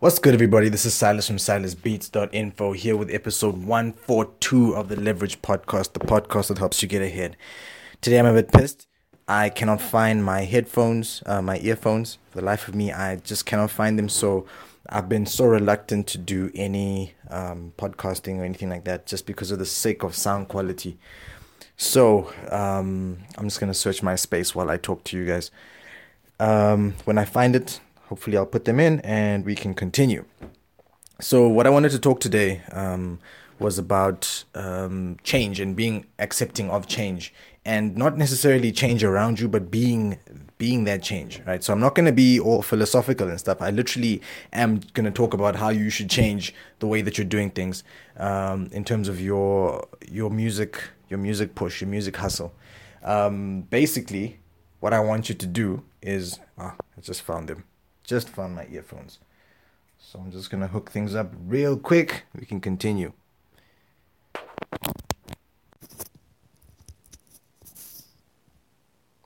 What's 0.00 0.18
good, 0.18 0.34
everybody? 0.34 0.68
This 0.68 0.84
is 0.84 0.92
Silas 0.92 1.28
from 1.28 1.36
silasbeats.info 1.36 2.72
here 2.72 2.96
with 2.96 3.14
episode 3.14 3.64
142 3.64 4.74
of 4.74 4.88
the 4.88 4.96
Leverage 4.96 5.40
Podcast, 5.40 5.92
the 5.92 6.00
podcast 6.00 6.48
that 6.48 6.58
helps 6.58 6.82
you 6.82 6.88
get 6.88 7.00
ahead. 7.00 7.36
Today 8.00 8.18
I'm 8.18 8.26
a 8.26 8.32
bit 8.34 8.52
pissed. 8.52 8.86
I 9.28 9.48
cannot 9.48 9.80
find 9.80 10.22
my 10.22 10.42
headphones, 10.42 11.22
uh, 11.26 11.40
my 11.40 11.58
earphones. 11.60 12.18
For 12.30 12.40
the 12.40 12.44
life 12.44 12.66
of 12.68 12.74
me, 12.74 12.92
I 12.92 13.16
just 13.16 13.46
cannot 13.46 13.70
find 13.70 13.98
them. 13.98 14.08
So 14.08 14.46
I've 14.90 15.08
been 15.08 15.26
so 15.26 15.46
reluctant 15.46 16.08
to 16.08 16.18
do 16.18 16.50
any 16.54 17.14
um, 17.30 17.72
podcasting 17.78 18.38
or 18.38 18.44
anything 18.44 18.68
like 18.68 18.84
that 18.84 19.06
just 19.06 19.24
because 19.26 19.52
of 19.52 19.58
the 19.60 19.64
sake 19.64 20.02
of 20.02 20.14
sound 20.14 20.48
quality. 20.48 20.98
So 21.76 22.32
um, 22.50 23.18
I'm 23.38 23.44
just 23.44 23.60
going 23.60 23.72
to 23.72 23.78
search 23.78 24.02
my 24.02 24.16
space 24.16 24.54
while 24.54 24.70
I 24.70 24.76
talk 24.76 25.04
to 25.04 25.16
you 25.16 25.24
guys. 25.24 25.50
Um, 26.40 26.94
when 27.04 27.16
I 27.16 27.24
find 27.24 27.56
it, 27.56 27.80
hopefully 28.08 28.36
I'll 28.36 28.46
put 28.46 28.64
them 28.64 28.80
in 28.80 29.00
and 29.00 29.44
we 29.44 29.54
can 29.54 29.74
continue. 29.74 30.24
So, 31.20 31.48
what 31.48 31.66
I 31.66 31.70
wanted 31.70 31.90
to 31.92 31.98
talk 31.98 32.20
today 32.20 32.62
um, 32.72 33.20
was 33.58 33.78
about 33.78 34.44
um, 34.54 35.16
change 35.22 35.60
and 35.60 35.76
being 35.76 36.06
accepting 36.18 36.70
of 36.70 36.86
change, 36.86 37.32
and 37.64 37.96
not 37.96 38.18
necessarily 38.18 38.72
change 38.72 39.04
around 39.04 39.38
you, 39.38 39.48
but 39.48 39.70
being 39.70 40.18
being 40.58 40.84
that 40.84 41.02
change, 41.02 41.40
right? 41.46 41.62
So 41.62 41.72
I'm 41.72 41.80
not 41.80 41.94
going 41.94 42.06
to 42.06 42.12
be 42.12 42.38
all 42.38 42.62
philosophical 42.62 43.28
and 43.28 43.38
stuff. 43.38 43.60
I 43.60 43.70
literally 43.70 44.22
am 44.52 44.80
going 44.92 45.04
to 45.04 45.10
talk 45.10 45.34
about 45.34 45.56
how 45.56 45.68
you 45.68 45.90
should 45.90 46.08
change 46.08 46.54
the 46.78 46.86
way 46.86 47.02
that 47.02 47.18
you're 47.18 47.24
doing 47.24 47.50
things 47.50 47.84
um, 48.16 48.68
in 48.72 48.84
terms 48.84 49.08
of 49.08 49.20
your 49.20 49.86
your 50.10 50.30
music, 50.30 50.82
your 51.08 51.18
music 51.18 51.54
push, 51.54 51.80
your 51.80 51.88
music 51.88 52.16
hustle. 52.16 52.52
Um, 53.02 53.62
basically, 53.62 54.40
what 54.80 54.92
I 54.92 55.00
want 55.00 55.28
you 55.28 55.34
to 55.34 55.46
do 55.46 55.84
is, 56.02 56.40
oh, 56.58 56.74
I 56.96 57.00
just 57.00 57.22
found 57.22 57.48
them 57.48 57.64
just 58.04 58.28
found 58.28 58.54
my 58.54 58.66
earphones. 58.70 59.18
So 59.98 60.20
I'm 60.20 60.30
just 60.30 60.50
gonna 60.50 60.68
hook 60.68 60.90
things 60.90 61.14
up 61.14 61.32
real 61.46 61.76
quick. 61.76 62.24
We 62.38 62.46
can 62.46 62.60
continue. 62.60 63.12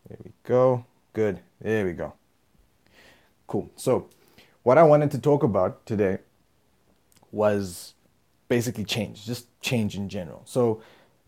There 0.09 0.19
we 0.25 0.33
go. 0.45 0.87
Good. 1.13 1.41
There 1.61 1.85
we 1.85 1.93
go. 1.93 2.15
Cool. 3.47 3.71
So, 3.77 4.09
what 4.63 4.79
I 4.79 4.83
wanted 4.83 5.11
to 5.13 5.19
talk 5.19 5.43
about 5.43 5.85
today 5.85 6.19
was 7.33 7.95
basically 8.49 8.85
change, 8.85 9.27
just 9.27 9.47
change 9.61 9.97
in 9.97 10.09
general. 10.09 10.43
So, 10.45 10.83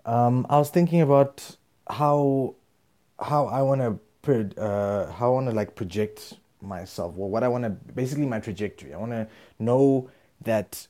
um, 0.05 0.47
I 0.49 0.59
was 0.59 0.71
thinking 0.71 1.01
about 1.01 1.57
how 1.89 2.55
how 3.19 3.47
I 3.47 3.63
want 3.63 4.01
to 4.23 4.61
uh, 4.61 5.11
how 5.13 5.31
I 5.31 5.35
want 5.35 5.49
to 5.49 5.55
like 5.55 5.75
project 5.75 6.35
myself. 6.63 7.15
Well, 7.15 7.29
what 7.29 7.43
I 7.43 7.49
want 7.49 7.65
to 7.65 7.71
basically 7.71 8.27
my 8.27 8.41
trajectory. 8.41 8.95
I 8.95 8.99
want 8.99 9.13
to 9.13 9.29
know 9.59 10.11
that 10.43 10.87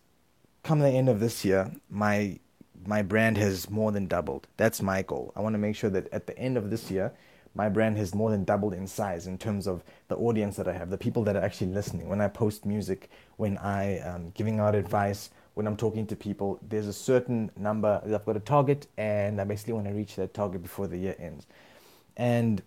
come 0.62 0.80
the 0.80 0.88
end 0.88 1.08
of 1.08 1.20
this 1.20 1.44
year, 1.44 1.70
my 1.88 2.38
my 2.86 3.02
brand 3.02 3.36
has 3.36 3.70
more 3.70 3.92
than 3.92 4.06
doubled. 4.06 4.46
That's 4.56 4.80
my 4.80 5.02
goal. 5.02 5.32
I 5.36 5.40
want 5.40 5.54
to 5.54 5.58
make 5.58 5.76
sure 5.76 5.90
that 5.90 6.12
at 6.12 6.26
the 6.26 6.38
end 6.38 6.56
of 6.56 6.70
this 6.70 6.90
year, 6.90 7.12
my 7.54 7.68
brand 7.68 7.96
has 7.98 8.14
more 8.14 8.30
than 8.30 8.44
doubled 8.44 8.74
in 8.74 8.86
size 8.86 9.26
in 9.26 9.36
terms 9.36 9.66
of 9.66 9.82
the 10.08 10.16
audience 10.16 10.56
that 10.56 10.68
I 10.68 10.72
have, 10.72 10.90
the 10.90 10.98
people 10.98 11.24
that 11.24 11.36
are 11.36 11.42
actually 11.42 11.72
listening. 11.72 12.08
When 12.08 12.20
I 12.20 12.28
post 12.28 12.64
music, 12.64 13.10
when 13.36 13.58
I 13.58 13.98
am 13.98 14.30
giving 14.30 14.60
out 14.60 14.74
advice, 14.74 15.30
when 15.54 15.66
I'm 15.66 15.76
talking 15.76 16.06
to 16.06 16.16
people, 16.16 16.60
there's 16.66 16.86
a 16.86 16.92
certain 16.92 17.50
number 17.56 18.00
that 18.04 18.14
I've 18.14 18.24
got 18.24 18.36
a 18.36 18.40
target, 18.40 18.86
and 18.96 19.40
I 19.40 19.44
basically 19.44 19.72
want 19.74 19.88
to 19.88 19.92
reach 19.92 20.14
that 20.16 20.32
target 20.32 20.62
before 20.62 20.86
the 20.86 20.96
year 20.96 21.16
ends. 21.18 21.46
And 22.16 22.62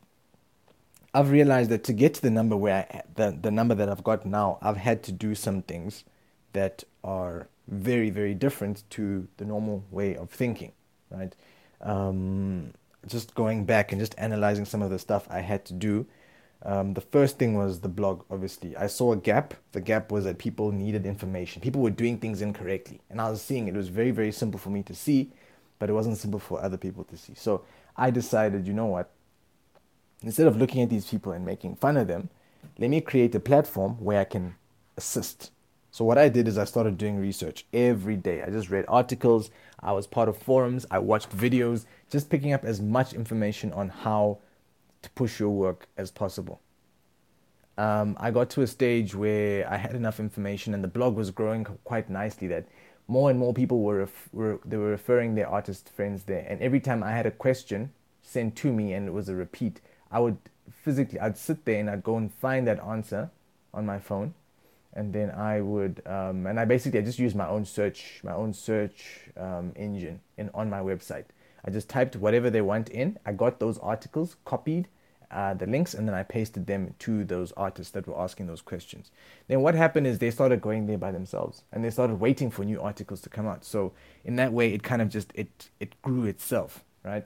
I've 1.14 1.32
realized 1.32 1.70
that 1.70 1.84
to 1.86 1.94
get 1.94 2.16
to 2.16 2.22
the 2.22 2.32
number 2.32 2.58
where 2.58 2.88
I, 2.92 3.02
the 3.16 3.38
the 3.40 3.52
number 3.52 3.76
that 3.76 3.90
I've 3.90 4.04
got 4.04 4.26
now, 4.26 4.58
I've 4.62 4.78
had 4.78 5.04
to 5.04 5.12
do 5.12 5.36
some 5.36 5.62
things 5.62 6.04
that 6.54 6.84
are 7.04 7.48
very 7.68 8.10
very 8.10 8.34
different 8.34 8.84
to 8.92 9.28
the 9.38 9.46
normal 9.46 9.84
way 9.92 10.16
of 10.16 10.30
thinking, 10.30 10.72
right? 11.12 11.36
Um, 11.82 12.74
just 13.06 13.36
going 13.36 13.66
back 13.66 13.92
and 13.92 14.00
just 14.02 14.16
analyzing 14.18 14.66
some 14.66 14.82
of 14.82 14.90
the 14.90 15.00
stuff 15.00 15.28
I 15.30 15.42
had 15.42 15.66
to 15.66 15.74
do. 15.74 16.06
Um, 16.66 16.94
the 16.94 17.02
first 17.02 17.38
thing 17.38 17.56
was 17.58 17.82
the 17.82 17.90
blog. 17.90 18.24
Obviously, 18.32 18.76
I 18.78 18.88
saw 18.88 19.12
a 19.12 19.18
gap. 19.18 19.54
The 19.74 19.82
gap 19.82 20.12
was 20.12 20.24
that 20.24 20.38
people 20.38 20.72
needed 20.72 21.06
information. 21.06 21.62
People 21.62 21.82
were 21.82 21.90
doing 21.90 22.18
things 22.18 22.42
incorrectly, 22.42 23.02
and 23.10 23.20
I 23.22 23.30
was 23.30 23.42
seeing 23.42 23.68
it. 23.68 23.76
It 23.76 23.78
was 23.78 23.90
very 23.90 24.12
very 24.12 24.32
simple 24.32 24.60
for 24.60 24.70
me 24.70 24.82
to 24.84 24.96
see, 24.96 25.30
but 25.78 25.90
it 25.90 25.94
wasn't 25.94 26.18
simple 26.18 26.40
for 26.40 26.62
other 26.64 26.78
people 26.78 27.04
to 27.06 27.18
see. 27.18 27.36
So 27.36 27.64
I 27.98 28.10
decided, 28.12 28.66
you 28.68 28.74
know 28.74 28.88
what? 28.88 29.12
Instead 30.24 30.48
of 30.48 30.58
looking 30.58 30.82
at 30.82 30.90
these 30.90 31.06
people 31.06 31.32
and 31.32 31.46
making 31.46 31.76
fun 31.76 31.98
of 31.98 32.08
them, 32.08 32.30
let 32.78 32.90
me 32.90 33.02
create 33.02 33.36
a 33.36 33.40
platform 33.40 33.94
where 34.00 34.20
I 34.20 34.24
can 34.24 34.56
assist. 34.98 35.52
So 35.92 36.04
what 36.04 36.18
I 36.18 36.28
did 36.30 36.48
is 36.48 36.58
I 36.58 36.66
started 36.66 36.98
doing 36.98 37.20
research 37.20 37.66
every 37.72 38.16
day. 38.16 38.42
I 38.42 38.50
just 38.50 38.70
read 38.70 38.86
articles, 38.88 39.52
I 39.80 39.92
was 39.92 40.08
part 40.08 40.28
of 40.28 40.38
forums, 40.38 40.86
I 40.90 40.98
watched 41.00 41.30
videos, 41.30 41.86
just 42.10 42.30
picking 42.30 42.52
up 42.52 42.64
as 42.64 42.82
much 42.82 43.14
information 43.14 43.72
on 43.74 43.90
how 43.90 44.40
to 45.04 45.10
push 45.12 45.40
your 45.40 45.50
work 45.50 45.88
as 45.98 46.10
possible. 46.10 46.62
Um, 47.78 48.18
I 48.20 48.32
got 48.32 48.50
to 48.52 48.62
a 48.62 48.68
stage 48.68 49.14
where 49.14 49.72
I 49.72 49.78
had 49.78 49.96
enough 49.96 50.20
information 50.20 50.74
and 50.74 50.84
the 50.84 50.88
blog 50.88 51.16
was 51.16 51.32
growing 51.32 51.66
quite 51.84 52.10
nicely 52.10 52.48
that 52.48 52.66
more 53.08 53.30
and 53.30 53.38
more 53.38 53.54
people 53.54 53.82
were, 53.82 54.00
ref- 54.00 54.30
were 54.32 54.60
they 54.64 54.78
were 54.78 54.90
referring 54.90 55.36
their 55.36 55.50
artist 55.50 55.90
friends 55.90 56.24
there 56.24 56.46
and 56.48 56.62
every 56.62 56.80
time 56.80 57.04
I 57.04 57.12
had 57.12 57.26
a 57.26 57.32
question 57.32 57.92
sent 58.22 58.56
to 58.58 58.72
me 58.72 58.94
and 58.94 59.08
it 59.08 59.12
was 59.12 59.28
a 59.28 59.36
repeat 59.36 59.82
I 60.14 60.20
would 60.20 60.38
physically, 60.72 61.20
I'd 61.20 61.38
sit 61.38 61.66
there 61.66 61.80
and 61.80 61.90
I'd 61.90 62.04
go 62.04 62.18
and 62.18 62.32
find 62.32 62.68
that 62.68 62.80
answer 62.80 63.32
on 63.74 63.86
my 63.86 64.00
phone, 64.00 64.36
and 64.94 65.12
then 65.12 65.32
I 65.32 65.60
would, 65.60 66.02
um, 66.06 66.46
and 66.46 66.60
I 66.60 66.66
basically 66.66 67.00
I 67.00 67.02
just 67.04 67.20
used 67.20 67.36
my 67.36 67.48
own 67.48 67.66
search, 67.66 68.22
my 68.24 68.34
own 68.34 68.54
search 68.54 69.22
um, 69.36 69.74
engine 69.76 70.22
in 70.38 70.52
on 70.54 70.70
my 70.70 70.80
website. 70.80 71.26
I 71.66 71.72
just 71.72 71.90
typed 71.90 72.16
whatever 72.16 72.50
they 72.50 72.62
want 72.62 72.90
in. 72.90 73.18
I 73.26 73.32
got 73.32 73.60
those 73.60 73.80
articles, 73.80 74.36
copied 74.46 74.88
uh, 75.32 75.56
the 75.56 75.66
links, 75.66 75.96
and 75.96 76.08
then 76.08 76.14
I 76.14 76.22
pasted 76.22 76.68
them 76.68 76.94
to 77.00 77.24
those 77.24 77.52
artists 77.54 77.92
that 77.94 78.06
were 78.06 78.20
asking 78.20 78.46
those 78.46 78.62
questions. 78.62 79.10
Then 79.48 79.62
what 79.62 79.74
happened 79.74 80.06
is 80.06 80.20
they 80.20 80.30
started 80.30 80.62
going 80.62 80.86
there 80.86 81.00
by 81.00 81.12
themselves, 81.12 81.64
and 81.72 81.84
they 81.84 81.90
started 81.90 82.20
waiting 82.20 82.52
for 82.52 82.64
new 82.64 82.80
articles 82.80 83.22
to 83.22 83.30
come 83.30 83.48
out. 83.48 83.66
So 83.66 83.94
in 84.24 84.36
that 84.36 84.54
way, 84.54 84.74
it 84.74 84.84
kind 84.84 85.02
of 85.02 85.10
just 85.10 85.32
it 85.34 85.70
it 85.80 86.00
grew 86.04 86.26
itself, 86.26 86.84
right? 87.04 87.26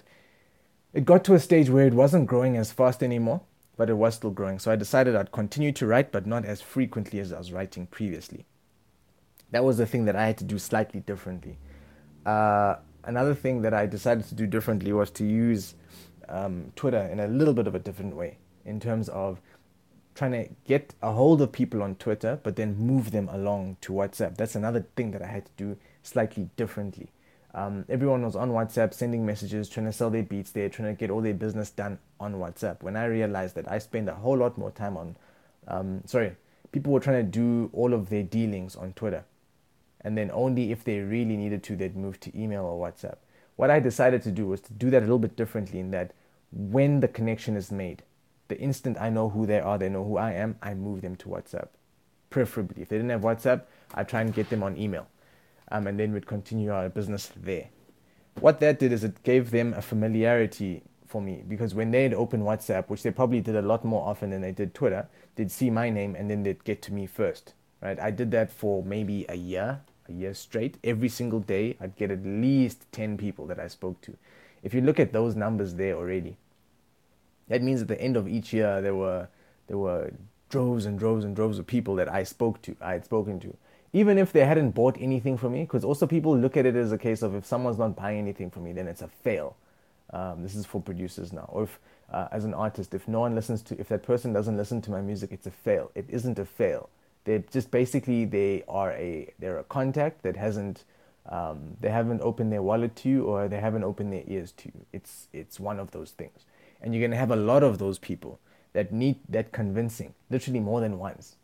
It 0.97 1.05
got 1.05 1.23
to 1.25 1.35
a 1.35 1.39
stage 1.39 1.69
where 1.69 1.85
it 1.85 1.93
wasn't 1.93 2.25
growing 2.25 2.57
as 2.57 2.71
fast 2.71 3.03
anymore, 3.03 3.41
but 3.75 3.87
it 3.87 3.93
was 3.93 4.15
still 4.15 4.31
growing. 4.31 4.57
So 4.57 4.71
I 4.71 4.75
decided 4.75 5.15
I'd 5.15 5.31
continue 5.31 5.71
to 5.73 5.85
write, 5.85 6.11
but 6.11 6.25
not 6.25 6.43
as 6.43 6.59
frequently 6.59 7.19
as 7.19 7.31
I 7.31 7.37
was 7.37 7.51
writing 7.51 7.85
previously. 7.85 8.47
That 9.51 9.63
was 9.63 9.77
the 9.77 9.85
thing 9.85 10.05
that 10.05 10.15
I 10.15 10.25
had 10.25 10.39
to 10.39 10.43
do 10.43 10.57
slightly 10.57 11.01
differently. 11.01 11.59
Uh, 12.25 12.77
another 13.03 13.35
thing 13.35 13.61
that 13.61 13.75
I 13.75 13.85
decided 13.85 14.25
to 14.29 14.33
do 14.33 14.47
differently 14.47 14.91
was 14.91 15.11
to 15.11 15.23
use 15.23 15.75
um, 16.29 16.71
Twitter 16.75 17.07
in 17.11 17.19
a 17.19 17.27
little 17.27 17.53
bit 17.53 17.67
of 17.67 17.75
a 17.75 17.79
different 17.79 18.15
way 18.15 18.39
in 18.65 18.79
terms 18.79 19.07
of 19.09 19.39
trying 20.15 20.31
to 20.31 20.49
get 20.65 20.95
a 21.03 21.11
hold 21.11 21.43
of 21.43 21.51
people 21.51 21.83
on 21.83 21.93
Twitter, 21.97 22.39
but 22.41 22.55
then 22.55 22.75
move 22.75 23.11
them 23.11 23.29
along 23.29 23.77
to 23.81 23.93
WhatsApp. 23.93 24.35
That's 24.35 24.55
another 24.55 24.87
thing 24.95 25.11
that 25.11 25.21
I 25.21 25.27
had 25.27 25.45
to 25.45 25.51
do 25.57 25.77
slightly 26.01 26.49
differently. 26.55 27.11
Um, 27.53 27.85
everyone 27.89 28.23
was 28.23 28.35
on 28.35 28.51
WhatsApp 28.51 28.93
sending 28.93 29.25
messages, 29.25 29.69
trying 29.69 29.85
to 29.85 29.93
sell 29.93 30.09
their 30.09 30.23
beats 30.23 30.51
there, 30.51 30.69
trying 30.69 30.93
to 30.93 30.99
get 30.99 31.09
all 31.09 31.21
their 31.21 31.33
business 31.33 31.69
done 31.69 31.97
on 32.19 32.35
WhatsApp. 32.35 32.83
When 32.83 32.95
I 32.95 33.05
realized 33.05 33.55
that 33.55 33.71
I 33.71 33.79
spend 33.79 34.09
a 34.09 34.15
whole 34.15 34.37
lot 34.37 34.57
more 34.57 34.71
time 34.71 34.97
on, 34.97 35.15
um, 35.67 36.01
sorry, 36.05 36.35
people 36.71 36.93
were 36.93 36.99
trying 36.99 37.25
to 37.25 37.31
do 37.31 37.69
all 37.73 37.93
of 37.93 38.09
their 38.09 38.23
dealings 38.23 38.75
on 38.75 38.93
Twitter. 38.93 39.23
And 40.01 40.17
then 40.17 40.29
only 40.31 40.71
if 40.71 40.83
they 40.83 40.99
really 40.99 41.37
needed 41.37 41.63
to, 41.63 41.75
they'd 41.75 41.95
move 41.95 42.19
to 42.21 42.39
email 42.39 42.63
or 42.63 42.87
WhatsApp. 42.87 43.17
What 43.55 43.71
I 43.71 43.79
decided 43.79 44.21
to 44.23 44.31
do 44.31 44.47
was 44.47 44.61
to 44.61 44.73
do 44.73 44.89
that 44.91 44.99
a 44.99 45.05
little 45.05 45.17
bit 45.17 45.35
differently 45.35 45.79
in 45.79 45.91
that 45.91 46.13
when 46.51 46.99
the 46.99 47.07
connection 47.07 47.55
is 47.55 47.71
made, 47.71 48.03
the 48.49 48.59
instant 48.59 48.97
I 48.99 49.09
know 49.09 49.29
who 49.29 49.45
they 49.45 49.59
are, 49.59 49.77
they 49.77 49.89
know 49.89 50.05
who 50.05 50.17
I 50.17 50.33
am, 50.33 50.57
I 50.61 50.73
move 50.73 51.01
them 51.01 51.15
to 51.17 51.29
WhatsApp. 51.29 51.69
Preferably. 52.29 52.83
If 52.83 52.89
they 52.89 52.97
didn't 52.97 53.09
have 53.09 53.21
WhatsApp, 53.21 53.63
I 53.93 54.03
try 54.03 54.21
and 54.21 54.33
get 54.33 54.50
them 54.50 54.63
on 54.63 54.77
email 54.77 55.07
um, 55.71 55.87
and 55.87 55.99
then 55.99 56.13
we'd 56.13 56.27
continue 56.27 56.71
our 56.71 56.89
business 56.89 57.31
there. 57.35 57.69
What 58.39 58.59
that 58.59 58.79
did 58.79 58.91
is 58.91 59.03
it 59.03 59.23
gave 59.23 59.51
them 59.51 59.73
a 59.73 59.81
familiarity 59.81 60.83
for 61.07 61.21
me 61.21 61.43
because 61.47 61.73
when 61.73 61.91
they'd 61.91 62.13
open 62.13 62.43
WhatsApp, 62.43 62.89
which 62.89 63.03
they 63.03 63.11
probably 63.11 63.41
did 63.41 63.55
a 63.55 63.61
lot 63.61 63.83
more 63.83 64.07
often 64.07 64.29
than 64.29 64.41
they 64.41 64.51
did 64.51 64.73
Twitter, 64.73 65.07
they'd 65.35 65.51
see 65.51 65.69
my 65.69 65.89
name 65.89 66.15
and 66.15 66.29
then 66.29 66.43
they'd 66.43 66.63
get 66.63 66.81
to 66.83 66.93
me 66.93 67.05
first. 67.05 67.53
Right? 67.81 67.99
I 67.99 68.11
did 68.11 68.31
that 68.31 68.51
for 68.51 68.83
maybe 68.83 69.25
a 69.29 69.35
year, 69.35 69.81
a 70.07 70.11
year 70.11 70.33
straight. 70.33 70.77
Every 70.83 71.09
single 71.09 71.39
day, 71.39 71.77
I'd 71.79 71.95
get 71.95 72.11
at 72.11 72.25
least 72.25 72.91
10 72.91 73.17
people 73.17 73.45
that 73.47 73.59
I 73.59 73.67
spoke 73.67 74.01
to. 74.01 74.17
If 74.63 74.73
you 74.73 74.81
look 74.81 74.99
at 74.99 75.13
those 75.13 75.35
numbers 75.35 75.75
there 75.75 75.95
already, 75.95 76.37
that 77.47 77.61
means 77.61 77.81
at 77.81 77.87
the 77.87 78.01
end 78.01 78.17
of 78.17 78.27
each 78.27 78.51
year, 78.53 78.81
there 78.81 78.95
were 78.95 79.29
there 79.67 79.77
were 79.77 80.11
droves 80.49 80.85
and 80.85 80.97
droves 80.97 81.25
and 81.25 81.35
droves 81.35 81.59
of 81.59 81.67
people 81.67 81.95
that 81.95 82.11
I 82.11 82.23
spoke 82.23 82.61
to, 82.63 82.75
I 82.81 82.93
had 82.93 83.05
spoken 83.05 83.39
to 83.41 83.55
even 83.97 84.19
if 84.19 84.31
they 84.31 84.45
hadn't 84.45 84.71
bought 84.71 84.95
anything 84.99 85.38
from 85.38 85.53
me, 85.53 85.61
because 85.61 85.83
also 85.83 86.05
people 86.05 86.38
look 86.38 86.55
at 86.55 86.67
it 86.67 86.75
as 86.75 86.91
a 86.91 86.97
case 86.99 87.23
of 87.23 87.33
if 87.33 87.45
someone's 87.45 87.79
not 87.79 87.95
buying 87.95 88.19
anything 88.19 88.51
from 88.51 88.63
me, 88.65 88.71
then 88.71 88.88
it's 88.88 89.01
a 89.01 89.07
fail. 89.07 89.55
Um, 90.13 90.44
this 90.44 90.53
is 90.53 90.67
for 90.67 90.79
producers 90.79 91.33
now. 91.33 91.49
Or 91.51 91.63
if, 91.63 91.79
uh, 92.13 92.27
as 92.31 92.45
an 92.45 92.53
artist, 92.53 92.94
if 92.94 93.07
no 93.07 93.21
one 93.21 93.33
listens 93.33 93.63
to, 93.63 93.79
if 93.79 93.88
that 93.88 94.03
person 94.03 94.33
doesn't 94.33 94.55
listen 94.55 94.81
to 94.83 94.91
my 94.91 95.01
music, 95.01 95.31
it's 95.31 95.47
a 95.47 95.51
fail. 95.51 95.89
It 95.95 96.05
isn't 96.09 96.38
a 96.38 96.45
fail. 96.45 96.89
They're 97.25 97.39
just 97.39 97.71
basically 97.71 98.23
they 98.25 98.63
are 98.69 98.91
a 98.91 99.33
they're 99.39 99.59
a 99.59 99.63
contact 99.63 100.21
that 100.21 100.38
hasn't 100.38 100.83
um, 101.27 101.75
they 101.81 101.89
haven't 101.89 102.21
opened 102.21 102.53
their 102.53 102.61
wallet 102.61 102.95
to 102.97 103.09
you 103.09 103.25
or 103.25 103.47
they 103.50 103.59
haven't 103.59 103.83
opened 103.83 104.13
their 104.13 104.23
ears 104.27 104.51
to 104.59 104.69
you. 104.69 104.85
It's 104.93 105.27
it's 105.33 105.59
one 105.59 105.79
of 105.79 105.91
those 105.91 106.11
things, 106.11 106.45
and 106.81 106.93
you're 106.93 107.05
gonna 107.05 107.19
have 107.19 107.31
a 107.31 107.35
lot 107.35 107.63
of 107.63 107.79
those 107.79 108.00
people 108.00 108.39
that 108.71 108.93
need 108.93 109.17
that 109.27 109.51
convincing, 109.51 110.13
literally 110.29 110.61
more 110.61 110.79
than 110.79 111.00
once. 111.00 111.35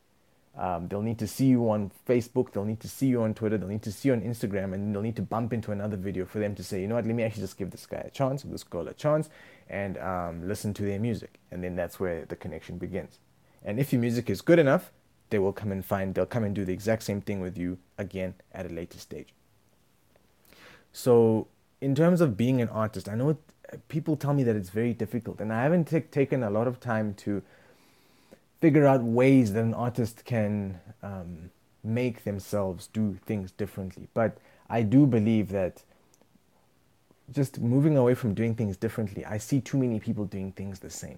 Um, 0.56 0.88
they'll 0.88 1.02
need 1.02 1.18
to 1.20 1.28
see 1.28 1.48
you 1.48 1.70
on 1.70 1.92
Facebook, 2.08 2.54
they'll 2.54 2.64
need 2.64 2.80
to 2.82 2.88
see 2.88 3.08
you 3.08 3.24
on 3.24 3.34
Twitter, 3.34 3.58
they'll 3.58 3.68
need 3.68 3.82
to 3.84 3.92
see 3.92 4.10
you 4.10 4.14
on 4.14 4.22
Instagram, 4.22 4.74
and 4.74 4.94
they'll 4.94 5.02
need 5.02 5.16
to 5.16 5.24
bump 5.24 5.52
into 5.52 5.72
another 5.72 5.98
video 5.98 6.26
for 6.26 6.38
them 6.38 6.54
to 6.56 6.64
say, 6.64 6.82
you 6.82 6.88
know 6.88 6.96
what, 6.96 7.08
let 7.08 7.16
me 7.16 7.24
actually 7.24 7.42
just 7.42 7.58
give 7.58 7.72
this 7.72 7.88
guy 7.88 8.04
a 8.06 8.12
chance, 8.12 8.44
this 8.44 8.64
girl 8.64 8.88
a 8.88 8.94
chance, 8.94 9.30
and 9.68 9.98
um, 9.98 10.48
listen 10.48 10.72
to 10.76 10.84
their 10.84 11.00
music. 11.00 11.40
And 11.50 11.64
then 11.64 11.76
that's 11.76 12.00
where 12.00 12.26
the 12.26 12.36
connection 12.36 12.78
begins. 12.78 13.18
And 13.66 13.80
if 13.80 13.92
your 13.92 14.00
music 14.00 14.30
is 14.30 14.42
good 14.42 14.60
enough, 14.60 14.92
they 15.32 15.40
will 15.40 15.54
come 15.54 15.72
and 15.72 15.84
find, 15.84 16.14
they'll 16.14 16.28
come 16.28 16.44
and 16.44 16.54
do 16.54 16.66
the 16.66 16.74
exact 16.74 17.02
same 17.02 17.22
thing 17.22 17.40
with 17.40 17.58
you 17.58 17.80
again 17.98 18.36
at 18.52 18.70
a 18.70 18.70
later 18.70 19.00
stage. 19.00 19.34
So, 20.92 21.48
in 21.82 21.96
terms 21.96 22.22
of 22.22 22.38
being 22.38 22.62
an 22.62 22.70
artist, 22.70 23.10
I 23.10 23.16
know 23.16 23.30
it, 23.30 23.38
people 23.88 24.16
tell 24.16 24.36
me 24.36 24.44
that 24.44 24.56
it's 24.56 24.70
very 24.70 24.94
difficult, 24.94 25.42
and 25.42 25.52
I 25.52 25.64
haven't 25.64 25.86
t- 25.86 26.02
taken 26.02 26.44
a 26.44 26.52
lot 26.52 26.68
of 26.68 26.80
time 26.80 27.16
to 27.16 27.42
figure 28.64 28.86
out 28.86 29.04
ways 29.04 29.52
that 29.52 29.62
an 29.62 29.74
artist 29.74 30.24
can 30.24 30.80
um, 31.02 31.50
make 31.84 32.24
themselves 32.24 32.88
do 32.88 33.20
things 33.26 33.52
differently. 33.52 34.08
But 34.14 34.38
I 34.70 34.84
do 34.84 35.06
believe 35.06 35.50
that 35.50 35.84
just 37.30 37.60
moving 37.60 37.98
away 37.98 38.16
from 38.16 38.34
doing 38.34 38.56
things 38.56 38.78
differently, 38.78 39.26
I 39.26 39.38
see 39.38 39.60
too 39.60 39.78
many 39.78 40.00
people 40.00 40.24
doing 40.24 40.54
things 40.54 40.80
the 40.80 40.90
same. 40.90 41.18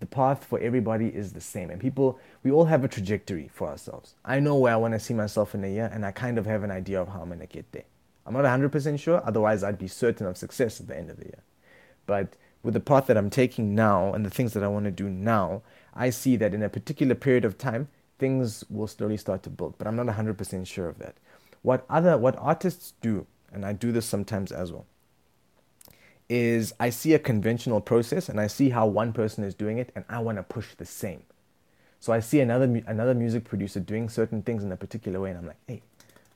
The 0.00 0.04
path 0.04 0.44
for 0.44 0.60
everybody 0.60 1.06
is 1.06 1.32
the 1.32 1.40
same, 1.40 1.70
and 1.70 1.80
people, 1.80 2.18
we 2.42 2.50
all 2.50 2.66
have 2.66 2.84
a 2.84 2.88
trajectory 2.88 3.48
for 3.54 3.68
ourselves. 3.68 4.14
I 4.22 4.38
know 4.38 4.56
where 4.56 4.74
I 4.74 4.76
want 4.76 4.92
to 4.92 5.00
see 5.00 5.14
myself 5.14 5.54
in 5.54 5.64
a 5.64 5.68
year, 5.68 5.90
and 5.90 6.04
I 6.04 6.10
kind 6.10 6.36
of 6.36 6.44
have 6.44 6.62
an 6.62 6.70
idea 6.70 7.00
of 7.00 7.08
how 7.08 7.22
I'm 7.22 7.28
going 7.28 7.40
to 7.40 7.46
get 7.46 7.72
there. 7.72 7.88
I'm 8.26 8.34
not 8.34 8.44
100% 8.44 9.00
sure, 9.00 9.22
otherwise, 9.24 9.64
I'd 9.64 9.78
be 9.78 9.88
certain 9.88 10.26
of 10.26 10.36
success 10.36 10.78
at 10.78 10.88
the 10.88 10.98
end 10.98 11.08
of 11.08 11.16
the 11.16 11.24
year. 11.24 11.42
But 12.04 12.34
with 12.62 12.74
the 12.74 12.80
path 12.80 13.06
that 13.06 13.16
I'm 13.16 13.30
taking 13.30 13.74
now 13.74 14.12
and 14.12 14.26
the 14.26 14.30
things 14.30 14.52
that 14.52 14.62
I 14.62 14.68
want 14.68 14.84
to 14.84 14.90
do 14.90 15.08
now, 15.08 15.62
I 15.96 16.10
see 16.10 16.36
that 16.36 16.54
in 16.54 16.62
a 16.62 16.68
particular 16.68 17.14
period 17.14 17.44
of 17.44 17.58
time, 17.58 17.88
things 18.18 18.64
will 18.70 18.86
slowly 18.86 19.16
start 19.16 19.42
to 19.44 19.50
build. 19.50 19.74
But 19.78 19.86
I'm 19.86 19.96
not 19.96 20.06
100% 20.06 20.66
sure 20.66 20.88
of 20.88 20.98
that. 20.98 21.14
What 21.62 21.84
other 21.90 22.16
what 22.16 22.36
artists 22.38 22.92
do, 23.00 23.26
and 23.52 23.64
I 23.64 23.72
do 23.72 23.90
this 23.90 24.06
sometimes 24.06 24.52
as 24.52 24.70
well, 24.72 24.86
is 26.28 26.74
I 26.78 26.90
see 26.90 27.14
a 27.14 27.18
conventional 27.18 27.80
process 27.80 28.28
and 28.28 28.40
I 28.40 28.46
see 28.46 28.70
how 28.70 28.86
one 28.86 29.12
person 29.12 29.42
is 29.42 29.54
doing 29.54 29.78
it, 29.78 29.90
and 29.94 30.04
I 30.08 30.20
want 30.20 30.38
to 30.38 30.42
push 30.42 30.74
the 30.74 30.84
same. 30.84 31.22
So 31.98 32.12
I 32.12 32.20
see 32.20 32.40
another 32.40 32.82
another 32.86 33.14
music 33.14 33.44
producer 33.44 33.80
doing 33.80 34.08
certain 34.08 34.42
things 34.42 34.62
in 34.62 34.70
a 34.70 34.76
particular 34.76 35.20
way, 35.20 35.30
and 35.30 35.38
I'm 35.38 35.46
like, 35.46 35.56
hey, 35.66 35.82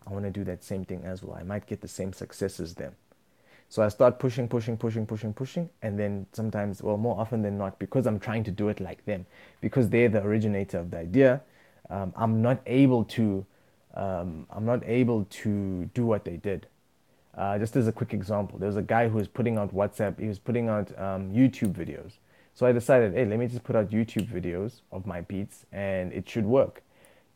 I 0.06 0.10
want 0.12 0.24
to 0.24 0.30
do 0.30 0.42
that 0.44 0.64
same 0.64 0.84
thing 0.84 1.04
as 1.04 1.22
well. 1.22 1.36
I 1.36 1.42
might 1.42 1.66
get 1.66 1.80
the 1.80 1.88
same 1.88 2.12
success 2.12 2.58
as 2.58 2.74
them. 2.74 2.94
So 3.70 3.84
I 3.84 3.88
start 3.88 4.18
pushing, 4.18 4.48
pushing, 4.48 4.76
pushing, 4.76 5.06
pushing, 5.06 5.32
pushing, 5.32 5.70
and 5.82 5.96
then 5.96 6.26
sometimes, 6.32 6.82
well, 6.82 6.96
more 6.96 7.16
often 7.20 7.40
than 7.40 7.56
not, 7.56 7.78
because 7.78 8.04
I'm 8.04 8.18
trying 8.18 8.42
to 8.44 8.50
do 8.50 8.68
it 8.68 8.80
like 8.80 9.04
them, 9.04 9.24
because 9.60 9.88
they're 9.88 10.08
the 10.08 10.20
originator 10.24 10.80
of 10.80 10.90
the 10.90 10.98
idea, 10.98 11.40
um, 11.88 12.12
I'm 12.16 12.42
not 12.42 12.60
able 12.66 13.04
to, 13.04 13.46
um, 13.94 14.48
I'm 14.50 14.66
not 14.66 14.82
able 14.84 15.24
to 15.24 15.84
do 15.94 16.04
what 16.04 16.24
they 16.24 16.36
did. 16.36 16.66
Uh, 17.38 17.60
just 17.60 17.76
as 17.76 17.86
a 17.86 17.92
quick 17.92 18.12
example, 18.12 18.58
there 18.58 18.66
was 18.66 18.76
a 18.76 18.82
guy 18.82 19.08
who 19.08 19.18
was 19.18 19.28
putting 19.28 19.56
out 19.56 19.72
WhatsApp, 19.72 20.18
he 20.18 20.26
was 20.26 20.40
putting 20.40 20.68
out 20.68 20.90
um, 20.98 21.30
YouTube 21.30 21.72
videos. 21.72 22.14
So 22.54 22.66
I 22.66 22.72
decided, 22.72 23.14
hey, 23.14 23.24
let 23.24 23.38
me 23.38 23.46
just 23.46 23.62
put 23.62 23.76
out 23.76 23.90
YouTube 23.90 24.26
videos 24.26 24.80
of 24.90 25.06
my 25.06 25.20
beats, 25.20 25.64
and 25.70 26.12
it 26.12 26.28
should 26.28 26.44
work. 26.44 26.82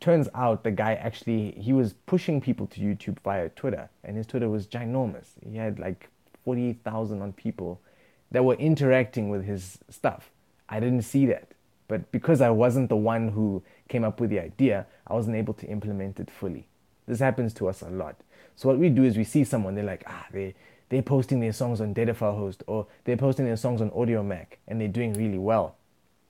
Turns 0.01 0.27
out 0.35 0.65
the 0.65 0.71
guy 0.71 0.95
actually 0.95 1.51
he 1.51 1.71
was 1.71 1.93
pushing 1.93 2.41
people 2.41 2.67
to 2.67 2.81
YouTube 2.81 3.19
via 3.21 3.47
Twitter, 3.47 3.89
and 4.03 4.17
his 4.17 4.27
Twitter 4.27 4.49
was 4.49 4.67
ginormous. 4.67 5.27
He 5.41 5.55
had 5.55 5.79
like 5.79 6.09
48,000 6.45 7.21
on 7.21 7.33
people 7.33 7.81
that 8.31 8.45
were 8.45 8.55
interacting 8.55 9.29
with 9.29 9.43
his 9.43 9.79
stuff. 9.89 10.29
I 10.69 10.79
didn't 10.79 11.01
see 11.01 11.25
that. 11.27 11.49
But 11.87 12.11
because 12.11 12.41
I 12.41 12.49
wasn't 12.49 12.89
the 12.89 12.95
one 12.95 13.29
who 13.29 13.61
came 13.89 14.03
up 14.03 14.19
with 14.19 14.29
the 14.29 14.39
idea, 14.39 14.87
I 15.07 15.13
wasn't 15.13 15.35
able 15.35 15.53
to 15.55 15.67
implement 15.67 16.19
it 16.19 16.31
fully. 16.31 16.67
This 17.07 17.19
happens 17.19 17.53
to 17.55 17.67
us 17.67 17.81
a 17.81 17.89
lot. 17.89 18.15
So 18.55 18.69
what 18.69 18.79
we 18.79 18.89
do 18.89 19.03
is 19.03 19.17
we 19.17 19.23
see 19.23 19.43
someone, 19.43 19.75
they're 19.75 19.83
like, 19.83 20.03
ah, 20.07 20.25
they 20.31 20.55
they're 20.89 21.01
posting 21.01 21.39
their 21.39 21.51
songs 21.51 21.81
on 21.81 21.93
Datafile 21.93 22.37
Host 22.37 22.63
or 22.67 22.85
they're 23.05 23.17
posting 23.17 23.45
their 23.45 23.57
songs 23.57 23.81
on 23.81 23.89
Audiomack 23.91 24.57
and 24.67 24.79
they're 24.79 24.87
doing 24.87 25.13
really 25.13 25.37
well. 25.37 25.75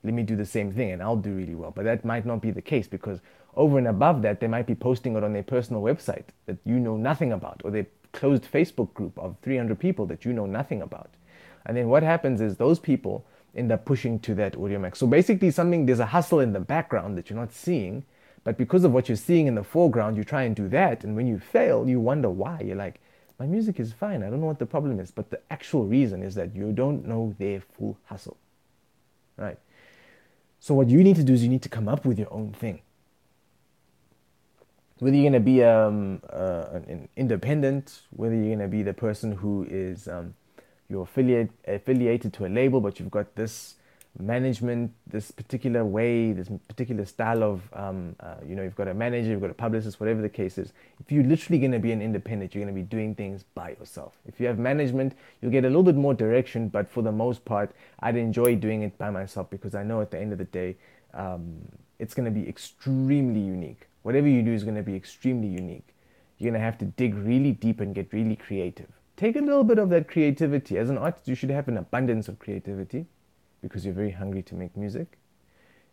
Let 0.04 0.14
me 0.14 0.24
do 0.24 0.36
the 0.36 0.46
same 0.46 0.72
thing 0.72 0.92
and 0.92 1.02
I'll 1.02 1.18
do 1.18 1.34
really 1.34 1.56
well. 1.56 1.72
But 1.72 1.86
that 1.86 2.06
might 2.06 2.26
not 2.26 2.42
be 2.42 2.52
the 2.52 2.62
case 2.62 2.88
because 2.88 3.20
over 3.56 3.78
and 3.78 3.88
above 3.88 4.22
that, 4.22 4.40
they 4.40 4.48
might 4.48 4.66
be 4.66 4.76
posting 4.76 5.16
it 5.16 5.24
on 5.24 5.34
their 5.34 5.44
personal 5.44 5.82
website 5.82 6.26
that 6.46 6.58
you 6.64 6.80
know 6.80 6.96
nothing 6.96 7.34
about 7.34 7.62
or 7.66 7.72
they 7.72 7.86
closed 8.16 8.52
Facebook 8.52 8.94
group 8.94 9.18
of 9.20 9.36
300 9.44 9.78
people 9.78 10.06
that 10.08 10.26
you 10.26 10.34
know 10.34 10.46
nothing 10.46 10.82
about. 10.82 11.10
And 11.66 11.78
then 11.78 11.90
what 11.90 12.02
happens 12.02 12.42
is 12.42 12.58
those 12.58 12.80
people 12.80 13.26
end 13.56 13.72
up 13.72 13.86
pushing 13.86 14.20
to 14.20 14.34
that 14.36 14.54
Audiomack. 14.54 14.96
So 14.96 15.06
basically, 15.06 15.52
something 15.52 15.86
there's 15.86 16.00
a 16.00 16.06
hustle 16.08 16.40
in 16.40 16.54
the 16.54 16.60
background 16.60 17.18
that 17.18 17.30
you're 17.30 17.40
not 17.40 17.52
seeing, 17.52 18.04
but 18.44 18.58
because 18.58 18.84
of 18.84 18.92
what 18.92 19.10
you're 19.10 19.16
seeing 19.16 19.48
in 19.48 19.56
the 19.56 19.64
foreground, 19.64 20.18
you 20.18 20.24
try 20.24 20.44
and 20.44 20.56
do 20.56 20.68
that. 20.70 21.04
And 21.04 21.16
when 21.16 21.28
you 21.28 21.40
fail, 21.40 21.88
you 21.88 22.00
wonder 22.00 22.30
why. 22.30 22.62
You're 22.62 22.76
like, 22.76 23.00
my 23.40 23.46
music 23.46 23.80
is 23.80 23.92
fine. 23.92 24.24
I 24.24 24.30
don't 24.30 24.40
know 24.40 24.48
what 24.48 24.60
the 24.60 24.66
problem 24.66 25.00
is. 25.00 25.12
But 25.12 25.30
the 25.30 25.40
actual 25.50 25.86
reason 25.86 26.24
is 26.24 26.36
that 26.36 26.56
you 26.56 26.72
don't 26.72 27.06
know 27.06 27.36
their 27.38 27.62
full 27.62 27.98
hustle. 28.06 28.38
Right? 29.38 29.58
So 30.60 30.74
what 30.74 30.90
you 30.90 31.04
need 31.04 31.16
to 31.18 31.24
do 31.24 31.34
is 31.34 31.44
you 31.44 31.50
need 31.50 31.64
to 31.64 31.70
come 31.70 31.88
up 31.88 32.06
with 32.06 32.18
your 32.18 32.32
own 32.32 32.54
thing 32.54 32.82
whether 35.00 35.16
you're 35.16 35.30
going 35.30 35.34
to 35.34 35.40
be 35.40 35.64
um, 35.64 36.22
uh, 36.32 36.80
an 36.88 37.10
independent, 37.18 38.02
whether 38.12 38.34
you're 38.34 38.56
going 38.56 38.60
to 38.60 38.68
be 38.68 38.82
the 38.82 38.94
person 38.94 39.34
who 39.34 39.66
is 39.70 40.08
um, 40.08 40.34
you're 40.90 41.04
affiliate, 41.04 41.50
affiliated 41.68 42.32
to 42.34 42.46
a 42.46 42.48
label, 42.50 42.80
but 42.80 43.00
you've 43.00 43.12
got 43.12 43.36
this 43.36 43.76
management, 44.18 44.94
this 45.08 45.32
particular 45.32 45.84
way, 45.84 46.32
this 46.32 46.50
particular 46.70 47.04
style 47.04 47.44
of, 47.44 47.62
um, 47.74 48.16
uh, 48.22 48.36
you 48.48 48.56
know, 48.56 48.64
you've 48.64 48.76
got 48.76 48.88
a 48.88 48.94
manager, 48.94 49.32
you've 49.32 49.42
got 49.42 49.50
a 49.50 49.56
publicist, 49.56 50.00
whatever 50.00 50.22
the 50.22 50.30
case 50.30 50.58
is. 50.58 50.72
If 51.02 51.12
you're 51.12 51.26
literally 51.26 51.60
going 51.60 51.74
to 51.74 51.80
be 51.80 51.92
an 51.92 52.02
independent, 52.02 52.56
you're 52.56 52.64
going 52.64 52.74
to 52.74 52.82
be 52.82 52.88
doing 52.88 53.14
things 53.16 53.44
by 53.56 53.72
yourself. 53.72 54.14
If 54.26 54.40
you 54.40 54.48
have 54.48 54.58
management, 54.58 55.18
you'll 55.42 55.52
get 55.52 55.66
a 55.66 55.68
little 55.68 55.84
bit 55.84 55.96
more 55.96 56.14
direction, 56.14 56.70
but 56.70 56.88
for 56.88 57.02
the 57.02 57.12
most 57.12 57.44
part, 57.44 57.76
I'd 58.00 58.16
enjoy 58.16 58.56
doing 58.56 58.84
it 58.84 58.98
by 58.98 59.10
myself 59.10 59.50
because 59.50 59.76
I 59.76 59.84
know 59.84 60.00
at 60.00 60.12
the 60.12 60.20
end 60.20 60.32
of 60.32 60.38
the 60.38 60.46
day, 60.46 60.78
um, 61.14 61.68
it's 62.00 62.14
going 62.14 62.26
to 62.26 62.40
be 62.40 62.48
extremely 62.48 63.42
unique 63.42 63.88
whatever 64.06 64.28
you 64.28 64.44
do 64.44 64.54
is 64.54 64.64
going 64.64 64.76
to 64.76 64.84
be 64.84 64.96
extremely 64.96 65.48
unique. 65.48 65.96
You're 66.38 66.52
going 66.52 66.62
to 66.62 66.64
have 66.64 66.78
to 66.78 66.86
dig 66.86 67.16
really 67.16 67.54
deep 67.54 67.80
and 67.80 67.96
get 67.96 68.14
really 68.14 68.36
creative. 68.36 68.92
Take 69.18 69.36
a 69.36 69.40
little 69.40 69.64
bit 69.64 69.80
of 69.80 69.90
that 69.90 70.08
creativity. 70.08 70.78
As 70.78 70.92
an 70.92 71.00
artist, 71.00 71.28
you 71.28 71.34
should 71.34 71.50
have 71.50 71.68
an 71.68 71.78
abundance 71.78 72.28
of 72.28 72.38
creativity 72.38 73.08
because 73.64 73.84
you're 73.84 73.96
very 73.96 74.12
hungry 74.12 74.44
to 74.44 74.54
make 74.54 74.78
music. 74.78 75.18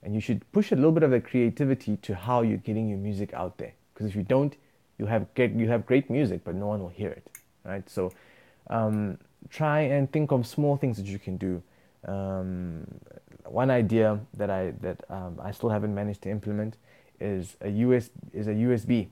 And 0.03 0.15
you 0.15 0.21
should 0.21 0.45
push 0.53 0.73
a 0.73 0.75
little 0.75 0.93
bit 0.93 1.05
of 1.05 1.11
that 1.13 1.25
creativity 1.25 1.97
to 2.03 2.15
how 2.15 2.43
you're 2.43 2.59
getting 2.59 2.87
your 2.87 2.99
music 2.99 3.33
out 3.33 3.57
there. 3.57 3.73
Because 3.95 4.09
if 4.11 4.15
you 4.15 4.25
don't, 4.25 4.55
you 4.99 5.07
have 5.07 5.27
you 5.39 5.69
have 5.69 5.87
great 5.87 6.11
music, 6.11 6.45
but 6.45 6.55
no 6.55 6.67
one 6.67 6.81
will 6.81 6.91
hear 6.91 7.11
it, 7.11 7.31
right? 7.65 7.89
So 7.89 8.13
um, 8.69 9.17
try 9.49 9.81
and 9.81 10.13
think 10.13 10.33
of 10.33 10.47
small 10.47 10.77
things 10.77 10.99
that 10.99 11.07
you 11.07 11.19
can 11.19 11.39
do. 11.39 11.63
Um, 12.07 12.87
one 13.47 13.71
idea 13.71 14.21
that 14.35 14.51
I 14.51 14.73
that 14.83 15.03
um, 15.09 15.41
I 15.43 15.51
still 15.53 15.71
haven't 15.71 15.95
managed 15.95 16.21
to 16.23 16.31
implement 16.31 16.77
is 17.23 17.57
a 17.61 17.71
US 17.71 18.11
is 18.33 18.47
a 18.49 18.53
USB. 18.53 19.09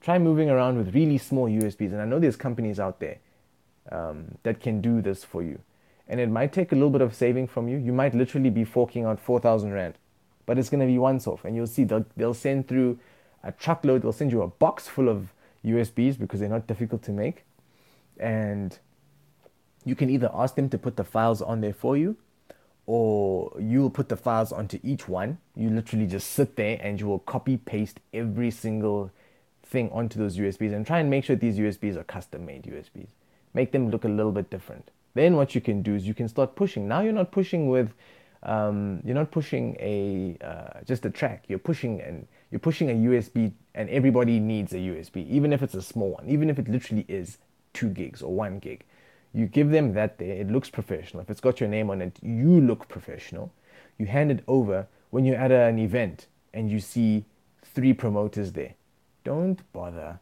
Try 0.00 0.18
moving 0.18 0.48
around 0.48 0.78
with 0.78 0.94
really 0.94 1.18
small 1.18 1.48
USBs, 1.48 1.92
and 1.92 2.00
I 2.00 2.04
know 2.04 2.18
there's 2.18 2.36
companies 2.36 2.78
out 2.78 3.00
there 3.00 3.18
um, 3.90 4.36
that 4.44 4.60
can 4.60 4.80
do 4.80 5.02
this 5.02 5.24
for 5.24 5.42
you. 5.42 5.58
And 6.06 6.20
it 6.20 6.30
might 6.30 6.52
take 6.52 6.72
a 6.72 6.74
little 6.74 6.90
bit 6.90 7.02
of 7.02 7.14
saving 7.14 7.48
from 7.48 7.68
you. 7.68 7.76
You 7.76 7.92
might 7.92 8.14
literally 8.14 8.50
be 8.50 8.64
forking 8.64 9.04
out 9.04 9.20
four 9.20 9.40
thousand 9.40 9.72
rand, 9.72 9.94
but 10.46 10.58
it's 10.58 10.70
going 10.70 10.80
to 10.80 10.86
be 10.86 10.98
once 10.98 11.26
off, 11.26 11.44
and 11.44 11.54
you'll 11.56 11.66
see 11.66 11.84
they'll, 11.84 12.06
they'll 12.16 12.34
send 12.34 12.68
through 12.68 12.98
a 13.42 13.52
truckload. 13.52 14.02
They'll 14.02 14.12
send 14.12 14.32
you 14.32 14.42
a 14.42 14.48
box 14.48 14.88
full 14.88 15.08
of 15.08 15.32
USBs 15.64 16.18
because 16.18 16.40
they're 16.40 16.48
not 16.48 16.66
difficult 16.66 17.02
to 17.02 17.12
make, 17.12 17.44
and 18.18 18.78
you 19.84 19.94
can 19.94 20.08
either 20.10 20.30
ask 20.32 20.54
them 20.54 20.68
to 20.70 20.78
put 20.78 20.96
the 20.96 21.04
files 21.04 21.42
on 21.42 21.60
there 21.60 21.72
for 21.74 21.96
you 21.96 22.16
or 22.88 23.52
you'll 23.60 23.90
put 23.90 24.08
the 24.08 24.16
files 24.16 24.50
onto 24.50 24.80
each 24.82 25.06
one. 25.06 25.36
You 25.54 25.68
literally 25.68 26.06
just 26.06 26.30
sit 26.30 26.56
there 26.56 26.78
and 26.80 26.98
you 26.98 27.06
will 27.06 27.18
copy 27.18 27.58
paste 27.58 28.00
every 28.14 28.50
single 28.50 29.10
thing 29.62 29.90
onto 29.90 30.18
those 30.18 30.38
USBs 30.38 30.72
and 30.72 30.86
try 30.86 30.98
and 30.98 31.10
make 31.10 31.24
sure 31.24 31.36
these 31.36 31.58
USBs 31.58 31.96
are 31.96 32.04
custom 32.04 32.46
made 32.46 32.62
USBs. 32.62 33.08
Make 33.52 33.72
them 33.72 33.90
look 33.90 34.04
a 34.04 34.08
little 34.08 34.32
bit 34.32 34.48
different. 34.48 34.90
Then 35.12 35.36
what 35.36 35.54
you 35.54 35.60
can 35.60 35.82
do 35.82 35.96
is 35.96 36.06
you 36.06 36.14
can 36.14 36.28
start 36.28 36.56
pushing. 36.56 36.88
Now 36.88 37.02
you're 37.02 37.12
not 37.12 37.30
pushing 37.30 37.68
with, 37.68 37.92
um, 38.42 39.02
you're 39.04 39.14
not 39.14 39.30
pushing 39.32 39.76
a 39.78 40.38
uh, 40.42 40.80
just 40.86 41.04
a 41.04 41.10
track. 41.10 41.44
You're 41.46 41.58
pushing 41.58 42.00
and 42.00 42.26
you're 42.50 42.58
pushing 42.58 42.88
a 42.88 42.94
USB, 42.94 43.52
and 43.74 43.90
everybody 43.90 44.40
needs 44.40 44.72
a 44.72 44.76
USB, 44.78 45.28
even 45.28 45.52
if 45.52 45.62
it's 45.62 45.74
a 45.74 45.82
small 45.82 46.12
one, 46.12 46.26
even 46.26 46.48
if 46.48 46.58
it 46.58 46.68
literally 46.68 47.04
is 47.06 47.36
two 47.74 47.90
gigs 47.90 48.22
or 48.22 48.32
one 48.32 48.60
gig. 48.60 48.84
You 49.32 49.46
give 49.46 49.70
them 49.70 49.92
that 49.94 50.18
there, 50.18 50.34
it 50.34 50.50
looks 50.50 50.70
professional. 50.70 51.22
If 51.22 51.30
it's 51.30 51.40
got 51.40 51.60
your 51.60 51.68
name 51.68 51.90
on 51.90 52.00
it, 52.02 52.18
you 52.22 52.60
look 52.60 52.88
professional. 52.88 53.52
You 53.98 54.06
hand 54.06 54.30
it 54.30 54.42
over 54.48 54.86
when 55.10 55.24
you're 55.24 55.36
at 55.36 55.52
an 55.52 55.78
event 55.78 56.26
and 56.54 56.70
you 56.70 56.80
see 56.80 57.24
three 57.62 57.92
promoters 57.92 58.52
there. 58.52 58.74
Don't 59.24 59.60
bother 59.72 60.20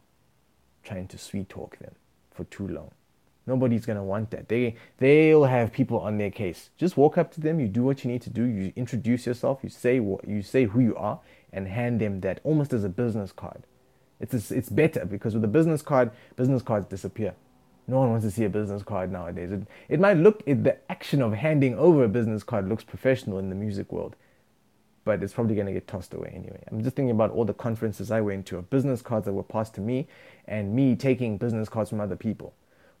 trying 0.83 1.07
to 1.07 1.17
sweet 1.17 1.49
talk 1.49 1.77
them 1.79 1.95
for 2.31 2.43
too 2.45 2.67
long. 2.67 2.91
Nobody's 3.45 3.85
gonna 3.85 4.03
want 4.03 4.31
that. 4.31 4.49
They 4.49 4.75
they'll 4.97 5.45
have 5.45 5.71
people 5.71 5.99
on 5.99 6.17
their 6.17 6.29
case. 6.29 6.69
Just 6.77 6.97
walk 6.97 7.17
up 7.17 7.31
to 7.33 7.41
them. 7.41 7.61
You 7.61 7.69
do 7.69 7.81
what 7.81 8.03
you 8.03 8.11
need 8.11 8.21
to 8.23 8.29
do. 8.29 8.43
You 8.43 8.73
introduce 8.75 9.25
yourself. 9.25 9.59
You 9.63 9.69
say 9.69 10.01
what 10.01 10.27
you 10.27 10.41
say 10.41 10.65
who 10.65 10.81
you 10.81 10.95
are, 10.97 11.21
and 11.53 11.67
hand 11.67 12.01
them 12.01 12.19
that 12.21 12.41
almost 12.43 12.73
as 12.73 12.83
a 12.83 12.89
business 12.89 13.31
card. 13.31 13.63
It's 14.19 14.51
it's 14.51 14.69
better 14.69 15.05
because 15.05 15.33
with 15.33 15.45
a 15.45 15.47
business 15.47 15.81
card, 15.81 16.11
business 16.35 16.61
cards 16.61 16.87
disappear. 16.87 17.35
No 17.87 17.99
one 17.99 18.09
wants 18.09 18.25
to 18.25 18.31
see 18.31 18.43
a 18.43 18.49
business 18.49 18.83
card 18.83 19.11
nowadays. 19.11 19.51
It, 19.51 19.61
it 19.87 19.99
might 19.99 20.17
look 20.17 20.43
it, 20.45 20.63
the 20.63 20.77
action 20.91 21.21
of 21.21 21.33
handing 21.33 21.77
over 21.77 22.03
a 22.03 22.09
business 22.09 22.43
card 22.43 22.67
looks 22.67 22.83
professional 22.83 23.39
in 23.39 23.49
the 23.49 23.55
music 23.55 23.91
world, 23.91 24.15
but 25.05 25.23
it's 25.23 25.33
probably 25.33 25.55
going 25.55 25.67
to 25.67 25.73
get 25.73 25.87
tossed 25.87 26.13
away 26.13 26.31
anyway. 26.35 26.61
I'm 26.69 26.83
just 26.83 26.95
thinking 26.95 27.11
about 27.11 27.31
all 27.31 27.45
the 27.45 27.53
conferences 27.53 28.11
I 28.11 28.21
went 28.21 28.45
to 28.47 28.57
of 28.57 28.69
business 28.69 29.01
cards 29.01 29.25
that 29.25 29.33
were 29.33 29.43
passed 29.43 29.73
to 29.75 29.81
me, 29.81 30.07
and 30.45 30.75
me 30.75 30.95
taking 30.95 31.37
business 31.37 31.69
cards 31.69 31.89
from 31.89 32.01
other 32.01 32.17
people 32.17 32.53